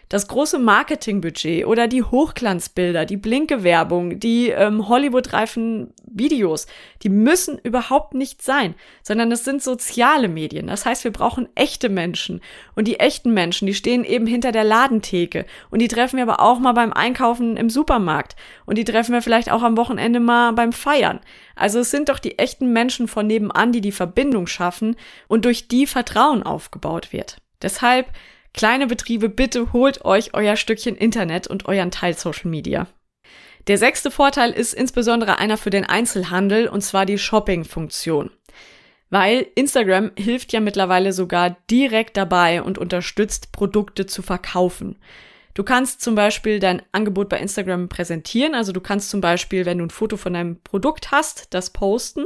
das 0.09 0.27
große 0.27 0.59
Marketingbudget 0.59 1.65
oder 1.65 1.87
die 1.87 2.03
Hochglanzbilder, 2.03 3.05
die 3.05 3.17
blinke 3.17 3.63
Werbung, 3.63 4.19
die 4.19 4.49
ähm, 4.49 4.87
Hollywood-reifen 4.87 5.93
Videos, 6.05 6.67
die 7.01 7.09
müssen 7.09 7.57
überhaupt 7.57 8.13
nicht 8.13 8.41
sein, 8.41 8.75
sondern 9.01 9.31
es 9.31 9.43
sind 9.43 9.63
soziale 9.63 10.27
Medien. 10.27 10.67
Das 10.67 10.85
heißt, 10.85 11.03
wir 11.03 11.11
brauchen 11.11 11.49
echte 11.55 11.89
Menschen. 11.89 12.41
Und 12.75 12.87
die 12.87 12.99
echten 12.99 13.33
Menschen, 13.33 13.65
die 13.65 13.73
stehen 13.73 14.03
eben 14.03 14.27
hinter 14.27 14.51
der 14.51 14.63
Ladentheke. 14.63 15.45
Und 15.71 15.79
die 15.79 15.87
treffen 15.87 16.17
wir 16.17 16.23
aber 16.23 16.39
auch 16.39 16.59
mal 16.59 16.73
beim 16.73 16.93
Einkaufen 16.93 17.57
im 17.57 17.69
Supermarkt. 17.69 18.35
Und 18.65 18.77
die 18.77 18.85
treffen 18.85 19.13
wir 19.13 19.21
vielleicht 19.21 19.51
auch 19.51 19.63
am 19.63 19.77
Wochenende 19.77 20.19
mal 20.19 20.53
beim 20.53 20.73
Feiern. 20.73 21.19
Also 21.55 21.79
es 21.79 21.91
sind 21.91 22.09
doch 22.09 22.19
die 22.19 22.37
echten 22.39 22.73
Menschen 22.73 23.07
von 23.07 23.27
nebenan, 23.27 23.71
die 23.71 23.81
die 23.81 23.91
Verbindung 23.91 24.47
schaffen 24.47 24.95
und 25.27 25.45
durch 25.45 25.67
die 25.67 25.87
Vertrauen 25.87 26.43
aufgebaut 26.43 27.13
wird. 27.13 27.37
Deshalb 27.61 28.07
Kleine 28.53 28.85
Betriebe, 28.85 29.29
bitte 29.29 29.73
holt 29.73 30.05
euch 30.05 30.35
euer 30.35 30.55
Stückchen 30.55 30.95
Internet 30.95 31.47
und 31.47 31.65
euren 31.65 31.89
Teil 31.89 32.15
Social 32.15 32.49
Media. 32.49 32.87
Der 33.67 33.77
sechste 33.77 34.11
Vorteil 34.11 34.51
ist 34.51 34.73
insbesondere 34.73 35.39
einer 35.39 35.57
für 35.57 35.71
den 35.71 35.85
Einzelhandel 35.85 36.67
und 36.67 36.81
zwar 36.81 37.05
die 37.05 37.17
Shopping-Funktion. 37.17 38.29
Weil 39.09 39.47
Instagram 39.55 40.11
hilft 40.17 40.53
ja 40.53 40.59
mittlerweile 40.59 41.13
sogar 41.13 41.57
direkt 41.69 42.17
dabei 42.17 42.61
und 42.61 42.77
unterstützt 42.77 43.51
Produkte 43.51 44.05
zu 44.05 44.21
verkaufen. 44.21 44.97
Du 45.53 45.63
kannst 45.63 46.01
zum 46.01 46.15
Beispiel 46.15 46.59
dein 46.59 46.81
Angebot 46.91 47.29
bei 47.29 47.37
Instagram 47.39 47.89
präsentieren. 47.89 48.55
Also 48.55 48.71
du 48.71 48.81
kannst 48.81 49.09
zum 49.09 49.21
Beispiel, 49.21 49.65
wenn 49.65 49.77
du 49.77 49.85
ein 49.85 49.91
Foto 49.91 50.17
von 50.17 50.33
deinem 50.33 50.59
Produkt 50.61 51.11
hast, 51.11 51.53
das 51.53 51.69
posten 51.69 52.25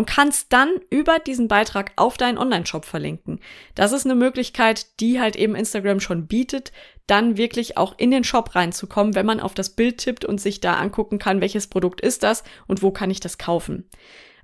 und 0.00 0.06
kannst 0.06 0.50
dann 0.54 0.80
über 0.88 1.18
diesen 1.18 1.46
Beitrag 1.46 1.92
auf 1.96 2.16
deinen 2.16 2.38
Online-Shop 2.38 2.86
verlinken. 2.86 3.38
Das 3.74 3.92
ist 3.92 4.06
eine 4.06 4.14
Möglichkeit, 4.14 4.98
die 4.98 5.20
halt 5.20 5.36
eben 5.36 5.54
Instagram 5.54 6.00
schon 6.00 6.26
bietet, 6.26 6.72
dann 7.06 7.36
wirklich 7.36 7.76
auch 7.76 7.92
in 7.98 8.10
den 8.10 8.24
Shop 8.24 8.54
reinzukommen, 8.54 9.14
wenn 9.14 9.26
man 9.26 9.40
auf 9.40 9.52
das 9.52 9.68
Bild 9.76 9.98
tippt 9.98 10.24
und 10.24 10.40
sich 10.40 10.60
da 10.60 10.76
angucken 10.76 11.18
kann, 11.18 11.42
welches 11.42 11.66
Produkt 11.66 12.00
ist 12.00 12.22
das 12.22 12.44
und 12.66 12.82
wo 12.82 12.92
kann 12.92 13.10
ich 13.10 13.20
das 13.20 13.36
kaufen. 13.36 13.90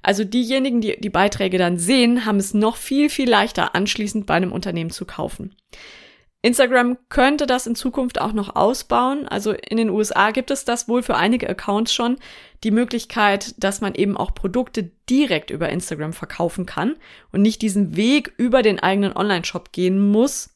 Also 0.03 0.25
diejenigen, 0.25 0.83
die 0.83 1.01
die 1.01 1.09
Beiträge 1.09 1.57
dann 1.57 1.79
sehen, 1.79 2.27
haben 2.27 2.37
es 2.37 2.53
noch 2.53 2.77
viel, 2.77 3.09
viel 3.09 3.31
leichter 3.31 3.75
anschließend 3.75 4.27
bei 4.27 4.35
einem 4.35 4.53
Unternehmen 4.53 4.91
zu 4.91 5.07
kaufen. 5.07 5.57
Instagram 6.47 6.97
könnte 7.09 7.45
das 7.45 7.67
in 7.67 7.75
Zukunft 7.75 8.21
auch 8.21 8.33
noch 8.33 8.55
ausbauen. 8.55 9.27
Also 9.27 9.51
in 9.51 9.79
den 9.79 9.91
USA 9.91 10.31
gibt 10.31 10.53
es 10.53 10.65
das 10.65 10.89
wohl 10.89 11.03
für 11.03 11.17
einige 11.17 11.51
Accounts 11.51 11.93
schon, 11.93 12.19
die 12.63 12.71
Möglichkeit, 12.71 13.57
dass 13.59 13.81
man 13.81 13.97
eben 13.97 14.17
auch 14.17 14.33
Produkte 14.33 14.93
direkt 15.11 15.51
über 15.51 15.71
Instagram 15.71 16.13
verkaufen 16.13 16.65
kann 16.65 16.95
und 17.33 17.43
nicht 17.43 17.63
diesen 17.63 17.97
Weg 17.97 18.33
über 18.37 18.63
den 18.63 18.79
eigenen 18.79 19.17
Online-Shop 19.17 19.73
gehen 19.73 19.99
muss. 20.13 20.55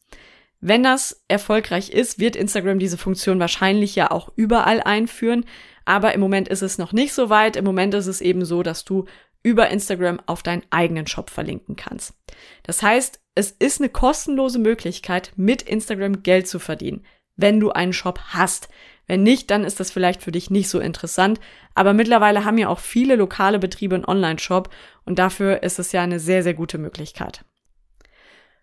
Wenn 0.61 0.85
das 0.85 1.25
erfolgreich 1.27 1.91
ist, 1.91 2.21
wird 2.21 2.37
Instagram 2.37 2.79
diese 2.79 2.97
Funktion 2.97 3.41
wahrscheinlich 3.41 3.97
ja 3.97 4.13
auch 4.13 4.31
überall 4.37 4.81
einführen. 4.81 5.45
Aber 5.87 6.15
im 6.15 6.21
Moment 6.21 6.47
ist 6.47 6.63
es 6.63 6.79
noch 6.79 6.93
nicht 6.93 7.13
so 7.15 7.31
weit. 7.31 7.57
Im 7.57 7.65
Moment 7.65 7.95
ist 7.95 8.07
es 8.07 8.21
eben 8.21 8.45
so, 8.45 8.63
dass 8.63 8.85
du 8.85 9.07
über 9.43 9.71
Instagram 9.71 10.21
auf 10.27 10.45
deinen 10.45 10.63
eigenen 10.71 11.09
Shop 11.09 11.31
verlinken 11.31 11.75
kannst. 11.75 12.15
Das 12.63 12.81
heißt, 12.81 13.21
es 13.41 13.53
ist 13.59 13.81
eine 13.81 13.89
kostenlose 13.89 14.59
Möglichkeit, 14.59 15.33
mit 15.35 15.63
Instagram 15.63 16.23
Geld 16.23 16.47
zu 16.47 16.59
verdienen, 16.59 17.05
wenn 17.37 17.59
du 17.59 17.71
einen 17.71 17.95
Shop 17.95 18.21
hast. 18.29 18.69
Wenn 19.07 19.23
nicht, 19.23 19.51
dann 19.51 19.65
ist 19.65 19.81
das 19.81 19.91
vielleicht 19.91 20.23
für 20.23 20.31
dich 20.31 20.51
nicht 20.51 20.69
so 20.69 20.79
interessant. 20.79 21.41
Aber 21.75 21.95
mittlerweile 21.95 22.45
haben 22.45 22.59
ja 22.59 22.69
auch 22.69 22.79
viele 22.79 23.17
lokale 23.17 23.59
Betriebe 23.59 23.95
einen 23.95 24.05
Online-Shop 24.05 24.69
und 25.07 25.19
dafür 25.19 25.63
ist 25.63 25.79
es 25.79 25.91
ja 25.93 26.03
eine 26.03 26.21
sehr, 26.21 26.43
sehr 26.43 26.53
gute 26.53 26.77
Möglichkeit. 26.77 27.45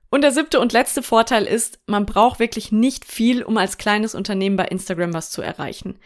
Und 0.10 0.22
der 0.22 0.32
siebte 0.32 0.60
und 0.60 0.74
letzte 0.74 1.02
Vorteil 1.02 1.46
ist, 1.46 1.80
man 1.88 2.06
braucht 2.06 2.40
wirklich 2.40 2.72
nicht 2.72 3.04
viel, 3.04 3.42
um 3.42 3.58
als 3.58 3.78
kleines 3.78 4.14
Unternehmen 4.14 4.58
bei 4.58 4.66
Instagram 4.66 5.14
was 5.14 5.32
zu 5.32 5.42
erreichen. 5.42 6.00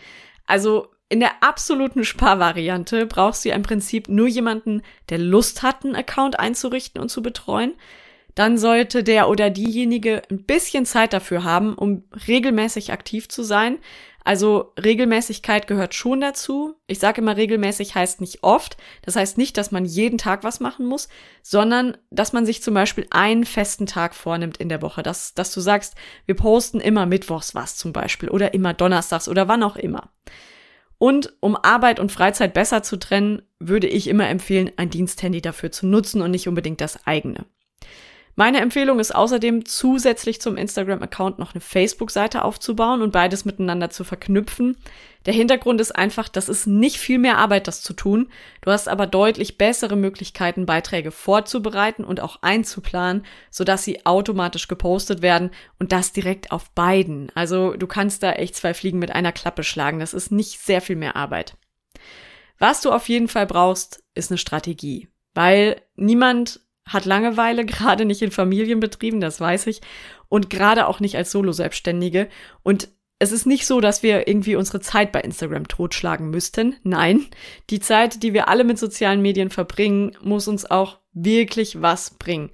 Also 0.48 0.88
in 1.10 1.20
der 1.20 1.44
absoluten 1.44 2.06
Sparvariante 2.06 3.06
brauchst 3.06 3.44
du 3.44 3.50
ja 3.50 3.56
im 3.56 3.64
Prinzip 3.64 4.08
nur 4.08 4.30
jemanden, 4.30 4.82
der 5.10 5.18
Lust 5.18 5.62
hat, 5.62 5.84
einen 5.84 5.96
Account 5.96 6.40
einzurichten 6.40 7.02
und 7.02 7.10
zu 7.10 7.22
betreuen. 7.22 7.74
Dann 8.36 8.58
sollte 8.58 9.04
der 9.04 9.30
oder 9.30 9.50
diejenige 9.50 10.22
ein 10.30 10.44
bisschen 10.44 10.86
Zeit 10.86 11.14
dafür 11.14 11.44
haben, 11.44 11.76
um 11.76 12.04
regelmäßig 12.28 12.92
aktiv 12.92 13.28
zu 13.28 13.44
sein. 13.44 13.80
Also 14.24 14.74
Regelmäßigkeit 14.82 15.68
gehört 15.68 15.96
schon 15.96 16.22
dazu. 16.22 16.76
Ich 16.86 17.00
sage 17.00 17.22
immer, 17.22 17.38
regelmäßig 17.38 17.96
heißt 17.96 18.22
nicht 18.22 18.44
oft. 18.44 18.78
Das 19.02 19.16
heißt 19.16 19.38
nicht, 19.38 19.58
dass 19.58 19.72
man 19.72 19.84
jeden 19.84 20.18
Tag 20.18 20.44
was 20.44 20.60
machen 20.60 20.86
muss, 20.86 21.10
sondern 21.42 21.98
dass 22.12 22.32
man 22.32 22.46
sich 22.46 22.62
zum 22.62 22.76
Beispiel 22.76 23.08
einen 23.10 23.46
festen 23.46 23.88
Tag 23.88 24.14
vornimmt 24.14 24.58
in 24.58 24.70
der 24.70 24.82
Woche. 24.82 25.02
Dass, 25.02 25.34
dass 25.34 25.54
du 25.54 25.60
sagst, 25.60 25.96
wir 26.26 26.36
posten 26.36 26.80
immer 26.80 27.06
Mittwochs 27.06 27.56
was 27.56 27.78
zum 27.78 27.94
Beispiel 27.94 28.30
oder 28.30 28.54
immer 28.54 28.74
Donnerstags 28.74 29.28
oder 29.28 29.48
wann 29.48 29.64
auch 29.64 29.76
immer. 29.76 30.12
Und 31.00 31.34
um 31.40 31.56
Arbeit 31.56 32.00
und 32.00 32.12
Freizeit 32.12 32.54
besser 32.54 32.84
zu 32.84 32.98
trennen, 32.98 33.42
würde 33.58 33.88
ich 33.88 34.08
immer 34.08 34.30
empfehlen, 34.30 34.70
ein 34.78 34.92
Diensthandy 34.92 35.42
dafür 35.42 35.72
zu 35.72 35.88
nutzen 35.88 36.22
und 36.22 36.30
nicht 36.30 36.48
unbedingt 36.48 36.80
das 36.80 37.08
eigene. 37.08 37.48
Meine 38.36 38.62
Empfehlung 38.62 39.00
ist 39.00 39.14
außerdem 39.14 39.66
zusätzlich 39.66 40.40
zum 40.40 40.56
Instagram-Account 40.56 41.38
noch 41.38 41.54
eine 41.54 41.62
Facebook-Seite 41.62 42.46
aufzubauen 42.46 43.02
und 43.02 43.12
beides 43.12 43.44
miteinander 43.46 43.90
zu 43.90 44.04
verknüpfen. 44.04 44.78
Der 45.26 45.34
Hintergrund 45.34 45.82
ist 45.82 45.92
einfach, 45.92 46.30
das 46.30 46.50
ist 46.50 46.66
nicht 46.66 46.98
viel 46.98 47.20
mehr 47.20 47.38
Arbeit, 47.38 47.68
das 47.68 47.82
zu 47.82 47.94
tun. 47.94 48.30
Du 48.62 48.72
hast 48.72 48.88
aber 48.88 49.06
deutlich 49.06 49.58
bessere 49.58 49.96
Möglichkeiten, 49.96 50.66
Beiträge 50.66 51.12
vorzubereiten 51.12 52.04
und 52.04 52.22
auch 52.22 52.42
einzuplanen, 52.42 53.26
sodass 53.50 53.84
sie 53.84 54.06
automatisch 54.06 54.68
gepostet 54.68 55.22
werden 55.22 55.52
und 55.78 55.92
das 55.92 56.14
direkt 56.14 56.52
auf 56.52 56.72
beiden. 56.72 57.32
Also 57.36 57.74
du 57.74 57.86
kannst 57.86 58.24
da 58.24 58.32
echt 58.32 58.56
zwei 58.56 58.74
Fliegen 58.74 59.00
mit 59.00 59.12
einer 59.12 59.32
Klappe 59.32 59.64
schlagen. 59.64 60.00
Das 60.00 60.14
ist 60.14 60.32
nicht 60.32 60.60
sehr 60.60 60.82
viel 60.82 60.96
mehr 60.96 61.16
Arbeit. 61.16 61.58
Was 62.58 62.82
du 62.82 62.92
auf 62.92 63.10
jeden 63.10 63.28
Fall 63.28 63.46
brauchst, 63.46 64.04
ist 64.16 64.32
eine 64.32 64.38
Strategie. 64.38 65.08
Weil 65.34 65.82
niemand 65.96 66.62
hat 66.88 67.06
Langeweile, 67.06 67.66
gerade 67.66 68.06
nicht 68.06 68.22
in 68.22 68.32
Familienbetrieben, 68.32 69.22
das 69.22 69.40
weiß 69.40 69.68
ich, 69.68 69.82
und 70.30 70.50
gerade 70.50 70.88
auch 70.88 71.00
nicht 71.00 71.18
als 71.18 71.32
Solo-Selbstständige. 71.32 72.30
Und 72.64 72.90
es 73.20 73.32
ist 73.32 73.46
nicht 73.46 73.68
so, 73.68 73.82
dass 73.82 74.02
wir 74.02 74.28
irgendwie 74.28 74.56
unsere 74.56 74.80
Zeit 74.80 75.12
bei 75.12 75.22
Instagram 75.22 75.68
totschlagen 75.68 76.32
müssten. 76.32 76.78
Nein, 76.84 77.28
die 77.70 77.80
Zeit, 77.80 78.24
die 78.24 78.34
wir 78.34 78.48
alle 78.48 78.64
mit 78.64 78.80
sozialen 78.80 79.22
Medien 79.22 79.52
verbringen, 79.52 80.18
muss 80.24 80.48
uns 80.48 80.70
auch 80.70 81.00
wirklich 81.14 81.82
was 81.82 82.12
bringen. 82.12 82.50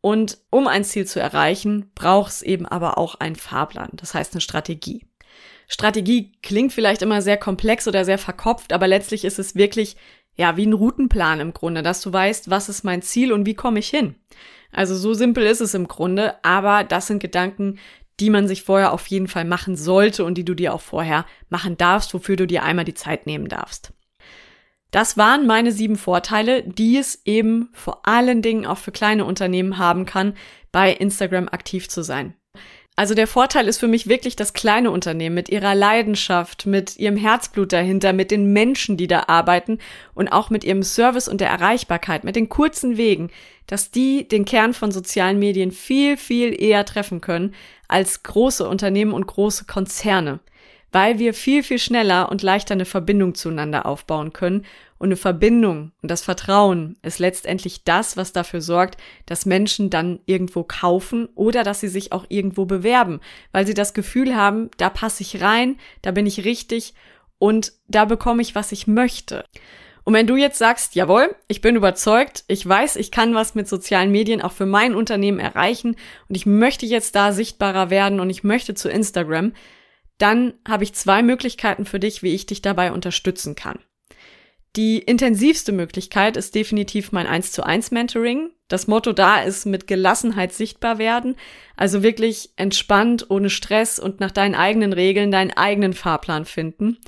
Und 0.00 0.38
um 0.50 0.66
ein 0.66 0.84
Ziel 0.84 1.06
zu 1.06 1.20
erreichen, 1.20 1.90
braucht 1.94 2.32
es 2.32 2.42
eben 2.42 2.64
aber 2.64 2.96
auch 2.96 3.16
einen 3.16 3.36
Fahrplan, 3.36 3.90
das 3.94 4.14
heißt 4.14 4.32
eine 4.32 4.40
Strategie. 4.40 5.04
Strategie 5.66 6.32
klingt 6.42 6.72
vielleicht 6.72 7.02
immer 7.02 7.20
sehr 7.20 7.36
komplex 7.36 7.86
oder 7.86 8.06
sehr 8.06 8.16
verkopft, 8.16 8.72
aber 8.72 8.88
letztlich 8.88 9.26
ist 9.26 9.38
es 9.38 9.54
wirklich 9.54 9.96
ja, 10.38 10.56
wie 10.56 10.66
ein 10.66 10.72
Routenplan 10.72 11.40
im 11.40 11.52
Grunde, 11.52 11.82
dass 11.82 12.00
du 12.00 12.12
weißt, 12.12 12.48
was 12.48 12.68
ist 12.68 12.84
mein 12.84 13.02
Ziel 13.02 13.32
und 13.32 13.44
wie 13.44 13.54
komme 13.54 13.80
ich 13.80 13.88
hin. 13.88 14.14
Also 14.70 14.94
so 14.94 15.12
simpel 15.14 15.44
ist 15.44 15.60
es 15.60 15.74
im 15.74 15.88
Grunde, 15.88 16.42
aber 16.44 16.84
das 16.84 17.08
sind 17.08 17.20
Gedanken, 17.20 17.78
die 18.20 18.30
man 18.30 18.46
sich 18.48 18.62
vorher 18.62 18.92
auf 18.92 19.06
jeden 19.06 19.28
Fall 19.28 19.44
machen 19.44 19.76
sollte 19.76 20.24
und 20.24 20.36
die 20.36 20.44
du 20.44 20.54
dir 20.54 20.74
auch 20.74 20.80
vorher 20.80 21.24
machen 21.48 21.76
darfst, 21.76 22.14
wofür 22.14 22.36
du 22.36 22.46
dir 22.46 22.62
einmal 22.62 22.84
die 22.84 22.94
Zeit 22.94 23.26
nehmen 23.26 23.48
darfst. 23.48 23.92
Das 24.90 25.16
waren 25.16 25.46
meine 25.46 25.72
sieben 25.72 25.96
Vorteile, 25.96 26.62
die 26.62 26.96
es 26.96 27.22
eben 27.24 27.68
vor 27.72 28.06
allen 28.06 28.40
Dingen 28.40 28.64
auch 28.64 28.78
für 28.78 28.92
kleine 28.92 29.24
Unternehmen 29.24 29.78
haben 29.78 30.06
kann, 30.06 30.34
bei 30.72 30.92
Instagram 30.92 31.48
aktiv 31.48 31.88
zu 31.88 32.02
sein. 32.02 32.34
Also 32.98 33.14
der 33.14 33.28
Vorteil 33.28 33.68
ist 33.68 33.78
für 33.78 33.86
mich 33.86 34.08
wirklich 34.08 34.34
das 34.34 34.54
kleine 34.54 34.90
Unternehmen 34.90 35.36
mit 35.36 35.50
ihrer 35.50 35.76
Leidenschaft, 35.76 36.66
mit 36.66 36.96
ihrem 36.96 37.16
Herzblut 37.16 37.72
dahinter, 37.72 38.12
mit 38.12 38.32
den 38.32 38.52
Menschen, 38.52 38.96
die 38.96 39.06
da 39.06 39.26
arbeiten 39.28 39.78
und 40.14 40.26
auch 40.26 40.50
mit 40.50 40.64
ihrem 40.64 40.82
Service 40.82 41.28
und 41.28 41.40
der 41.40 41.48
Erreichbarkeit, 41.48 42.24
mit 42.24 42.34
den 42.34 42.48
kurzen 42.48 42.96
Wegen, 42.96 43.30
dass 43.68 43.92
die 43.92 44.26
den 44.26 44.44
Kern 44.44 44.74
von 44.74 44.90
sozialen 44.90 45.38
Medien 45.38 45.70
viel, 45.70 46.16
viel 46.16 46.60
eher 46.60 46.84
treffen 46.84 47.20
können 47.20 47.54
als 47.86 48.24
große 48.24 48.68
Unternehmen 48.68 49.12
und 49.12 49.28
große 49.28 49.66
Konzerne, 49.66 50.40
weil 50.90 51.20
wir 51.20 51.34
viel, 51.34 51.62
viel 51.62 51.78
schneller 51.78 52.28
und 52.32 52.42
leichter 52.42 52.74
eine 52.74 52.84
Verbindung 52.84 53.36
zueinander 53.36 53.86
aufbauen 53.86 54.32
können 54.32 54.66
und 54.98 55.08
eine 55.08 55.16
Verbindung 55.16 55.92
und 56.02 56.10
das 56.10 56.22
Vertrauen 56.22 56.96
ist 57.02 57.18
letztendlich 57.18 57.84
das, 57.84 58.16
was 58.16 58.32
dafür 58.32 58.60
sorgt, 58.60 58.98
dass 59.26 59.46
Menschen 59.46 59.90
dann 59.90 60.20
irgendwo 60.26 60.64
kaufen 60.64 61.28
oder 61.34 61.62
dass 61.62 61.80
sie 61.80 61.88
sich 61.88 62.12
auch 62.12 62.26
irgendwo 62.28 62.66
bewerben, 62.66 63.20
weil 63.52 63.66
sie 63.66 63.74
das 63.74 63.94
Gefühl 63.94 64.36
haben, 64.36 64.70
da 64.76 64.90
passe 64.90 65.22
ich 65.22 65.40
rein, 65.40 65.76
da 66.02 66.10
bin 66.10 66.26
ich 66.26 66.44
richtig 66.44 66.94
und 67.38 67.72
da 67.86 68.04
bekomme 68.04 68.42
ich, 68.42 68.54
was 68.54 68.72
ich 68.72 68.86
möchte. 68.86 69.44
Und 70.08 70.14
wenn 70.14 70.26
du 70.26 70.36
jetzt 70.36 70.58
sagst, 70.58 70.94
jawohl, 70.94 71.36
ich 71.48 71.60
bin 71.60 71.76
überzeugt, 71.76 72.44
ich 72.48 72.66
weiß, 72.66 72.96
ich 72.96 73.10
kann 73.10 73.34
was 73.34 73.54
mit 73.54 73.68
sozialen 73.68 74.10
Medien 74.10 74.40
auch 74.40 74.52
für 74.52 74.64
mein 74.64 74.94
Unternehmen 74.94 75.38
erreichen 75.38 75.96
und 76.28 76.34
ich 76.34 76.46
möchte 76.46 76.86
jetzt 76.86 77.14
da 77.14 77.32
sichtbarer 77.32 77.90
werden 77.90 78.18
und 78.18 78.30
ich 78.30 78.42
möchte 78.42 78.74
zu 78.74 78.88
Instagram, 78.88 79.52
dann 80.16 80.54
habe 80.66 80.84
ich 80.84 80.94
zwei 80.94 81.22
Möglichkeiten 81.22 81.84
für 81.84 82.00
dich, 82.00 82.22
wie 82.22 82.34
ich 82.34 82.46
dich 82.46 82.62
dabei 82.62 82.92
unterstützen 82.92 83.54
kann. 83.54 83.78
Die 84.76 84.98
intensivste 84.98 85.72
Möglichkeit 85.72 86.36
ist 86.36 86.54
definitiv 86.54 87.10
mein 87.10 87.26
1 87.26 87.52
zu 87.52 87.64
1 87.64 87.90
Mentoring. 87.90 88.50
Das 88.68 88.86
Motto 88.86 89.12
da 89.12 89.40
ist 89.40 89.64
mit 89.64 89.86
Gelassenheit 89.86 90.52
sichtbar 90.52 90.98
werden. 90.98 91.36
Also 91.76 92.02
wirklich 92.02 92.50
entspannt, 92.56 93.26
ohne 93.30 93.50
Stress 93.50 93.98
und 93.98 94.20
nach 94.20 94.30
deinen 94.30 94.54
eigenen 94.54 94.92
Regeln 94.92 95.30
deinen 95.30 95.52
eigenen 95.52 95.94
Fahrplan 95.94 96.44
finden. 96.44 96.98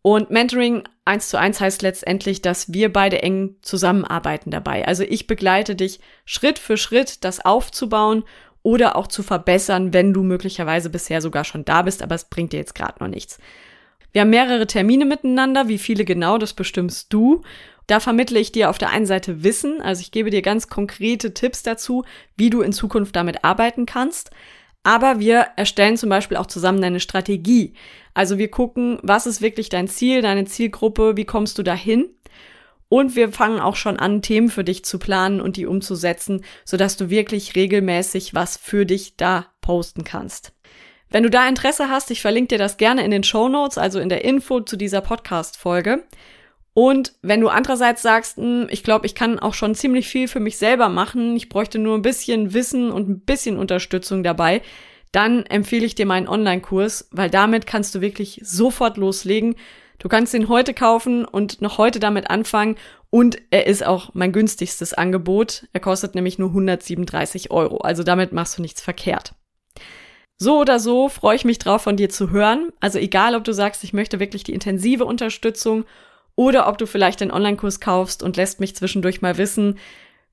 Und 0.00 0.30
Mentoring 0.30 0.84
1 1.04 1.28
zu 1.28 1.38
1 1.38 1.60
heißt 1.60 1.82
letztendlich, 1.82 2.42
dass 2.42 2.72
wir 2.72 2.92
beide 2.92 3.22
eng 3.22 3.56
zusammenarbeiten 3.62 4.50
dabei. 4.50 4.86
Also 4.86 5.02
ich 5.02 5.26
begleite 5.26 5.74
dich 5.76 6.00
Schritt 6.24 6.58
für 6.58 6.76
Schritt, 6.76 7.24
das 7.24 7.44
aufzubauen 7.44 8.24
oder 8.62 8.96
auch 8.96 9.06
zu 9.06 9.22
verbessern, 9.22 9.92
wenn 9.92 10.12
du 10.12 10.22
möglicherweise 10.22 10.90
bisher 10.90 11.20
sogar 11.20 11.44
schon 11.44 11.64
da 11.64 11.82
bist, 11.82 12.02
aber 12.02 12.14
es 12.14 12.24
bringt 12.24 12.52
dir 12.52 12.58
jetzt 12.58 12.74
gerade 12.74 13.02
noch 13.02 13.08
nichts. 13.08 13.38
Wir 14.12 14.22
haben 14.22 14.30
mehrere 14.30 14.66
Termine 14.66 15.04
miteinander, 15.04 15.68
wie 15.68 15.78
viele 15.78 16.04
genau, 16.04 16.38
das 16.38 16.52
bestimmst 16.52 17.12
du. 17.12 17.42
Da 17.86 17.98
vermittle 17.98 18.38
ich 18.38 18.52
dir 18.52 18.70
auf 18.70 18.78
der 18.78 18.90
einen 18.90 19.06
Seite 19.06 19.42
Wissen, 19.42 19.80
also 19.80 20.00
ich 20.00 20.12
gebe 20.12 20.30
dir 20.30 20.42
ganz 20.42 20.68
konkrete 20.68 21.34
Tipps 21.34 21.62
dazu, 21.62 22.04
wie 22.36 22.50
du 22.50 22.62
in 22.62 22.72
Zukunft 22.72 23.16
damit 23.16 23.44
arbeiten 23.44 23.86
kannst. 23.86 24.30
Aber 24.84 25.20
wir 25.20 25.48
erstellen 25.56 25.96
zum 25.96 26.08
Beispiel 26.08 26.36
auch 26.36 26.46
zusammen 26.46 26.80
deine 26.80 27.00
Strategie. 27.00 27.74
Also 28.14 28.38
wir 28.38 28.50
gucken, 28.50 28.98
was 29.02 29.26
ist 29.26 29.40
wirklich 29.40 29.68
dein 29.68 29.88
Ziel, 29.88 30.22
deine 30.22 30.44
Zielgruppe, 30.44 31.16
wie 31.16 31.24
kommst 31.24 31.58
du 31.58 31.62
dahin? 31.62 32.10
Und 32.88 33.16
wir 33.16 33.32
fangen 33.32 33.58
auch 33.58 33.76
schon 33.76 33.98
an, 33.98 34.20
Themen 34.20 34.50
für 34.50 34.64
dich 34.64 34.84
zu 34.84 34.98
planen 34.98 35.40
und 35.40 35.56
die 35.56 35.66
umzusetzen, 35.66 36.44
sodass 36.64 36.96
du 36.96 37.08
wirklich 37.08 37.56
regelmäßig 37.56 38.34
was 38.34 38.58
für 38.58 38.84
dich 38.84 39.16
da 39.16 39.46
posten 39.62 40.04
kannst. 40.04 40.52
Wenn 41.12 41.24
du 41.24 41.30
da 41.30 41.46
Interesse 41.46 41.90
hast, 41.90 42.10
ich 42.10 42.22
verlinke 42.22 42.48
dir 42.48 42.58
das 42.58 42.78
gerne 42.78 43.04
in 43.04 43.10
den 43.10 43.22
Show 43.22 43.50
Notes, 43.50 43.76
also 43.76 44.00
in 44.00 44.08
der 44.08 44.24
Info 44.24 44.60
zu 44.60 44.78
dieser 44.78 45.02
Podcast-Folge. 45.02 46.04
Und 46.72 47.12
wenn 47.20 47.42
du 47.42 47.50
andererseits 47.50 48.00
sagst, 48.00 48.38
hm, 48.38 48.66
ich 48.70 48.82
glaube, 48.82 49.04
ich 49.04 49.14
kann 49.14 49.38
auch 49.38 49.52
schon 49.52 49.74
ziemlich 49.74 50.08
viel 50.08 50.26
für 50.26 50.40
mich 50.40 50.56
selber 50.56 50.88
machen, 50.88 51.36
ich 51.36 51.50
bräuchte 51.50 51.78
nur 51.78 51.98
ein 51.98 52.02
bisschen 52.02 52.54
Wissen 52.54 52.90
und 52.90 53.10
ein 53.10 53.20
bisschen 53.20 53.58
Unterstützung 53.58 54.22
dabei, 54.22 54.62
dann 55.12 55.44
empfehle 55.44 55.84
ich 55.84 55.94
dir 55.94 56.06
meinen 56.06 56.28
Online-Kurs, 56.28 57.08
weil 57.10 57.28
damit 57.28 57.66
kannst 57.66 57.94
du 57.94 58.00
wirklich 58.00 58.40
sofort 58.42 58.96
loslegen. 58.96 59.56
Du 59.98 60.08
kannst 60.08 60.32
ihn 60.32 60.48
heute 60.48 60.72
kaufen 60.72 61.26
und 61.26 61.60
noch 61.60 61.76
heute 61.76 62.00
damit 62.00 62.30
anfangen 62.30 62.76
und 63.10 63.36
er 63.50 63.66
ist 63.66 63.84
auch 63.84 64.14
mein 64.14 64.32
günstigstes 64.32 64.94
Angebot. 64.94 65.68
Er 65.74 65.80
kostet 65.80 66.14
nämlich 66.14 66.38
nur 66.38 66.48
137 66.48 67.50
Euro. 67.50 67.76
Also 67.82 68.02
damit 68.02 68.32
machst 68.32 68.56
du 68.56 68.62
nichts 68.62 68.80
verkehrt. 68.80 69.34
So 70.42 70.58
oder 70.58 70.80
so 70.80 71.08
freue 71.08 71.36
ich 71.36 71.44
mich 71.44 71.60
drauf, 71.60 71.82
von 71.82 71.96
dir 71.96 72.10
zu 72.10 72.30
hören. 72.30 72.72
Also 72.80 72.98
egal, 72.98 73.36
ob 73.36 73.44
du 73.44 73.52
sagst, 73.52 73.84
ich 73.84 73.92
möchte 73.92 74.18
wirklich 74.18 74.42
die 74.42 74.52
intensive 74.52 75.04
Unterstützung 75.04 75.84
oder 76.34 76.66
ob 76.66 76.78
du 76.78 76.86
vielleicht 76.86 77.20
den 77.20 77.30
Online-Kurs 77.30 77.78
kaufst 77.78 78.24
und 78.24 78.36
lässt 78.36 78.58
mich 78.58 78.74
zwischendurch 78.74 79.22
mal 79.22 79.38
wissen, 79.38 79.78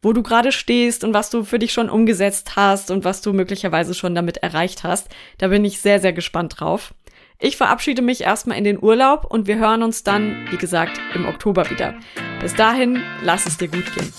wo 0.02 0.12
du 0.12 0.24
gerade 0.24 0.52
stehst 0.52 1.04
und 1.04 1.14
was 1.14 1.30
du 1.30 1.44
für 1.44 1.60
dich 1.60 1.74
schon 1.74 1.92
umgesetzt 1.92 2.56
hast 2.56 2.90
und 2.90 3.06
was 3.06 3.22
du 3.22 3.34
möglicherweise 3.34 3.94
schon 3.94 4.16
damit 4.16 4.38
erreicht 4.38 4.84
hast. 4.84 5.10
Da 5.38 5.50
bin 5.50 5.64
ich 5.64 5.80
sehr, 5.80 6.00
sehr 6.00 6.14
gespannt 6.14 6.60
drauf. 6.60 6.96
Ich 7.38 7.56
verabschiede 7.56 8.02
mich 8.02 8.22
erstmal 8.22 8.58
in 8.58 8.64
den 8.64 8.82
Urlaub 8.82 9.26
und 9.30 9.46
wir 9.46 9.60
hören 9.60 9.84
uns 9.84 10.04
dann, 10.04 10.48
wie 10.50 10.58
gesagt, 10.58 11.00
im 11.14 11.28
Oktober 11.28 11.70
wieder. 11.70 11.94
Bis 12.42 12.56
dahin, 12.56 13.04
lass 13.22 13.46
es 13.46 13.58
dir 13.58 13.68
gut 13.68 13.94
gehen. 13.94 14.12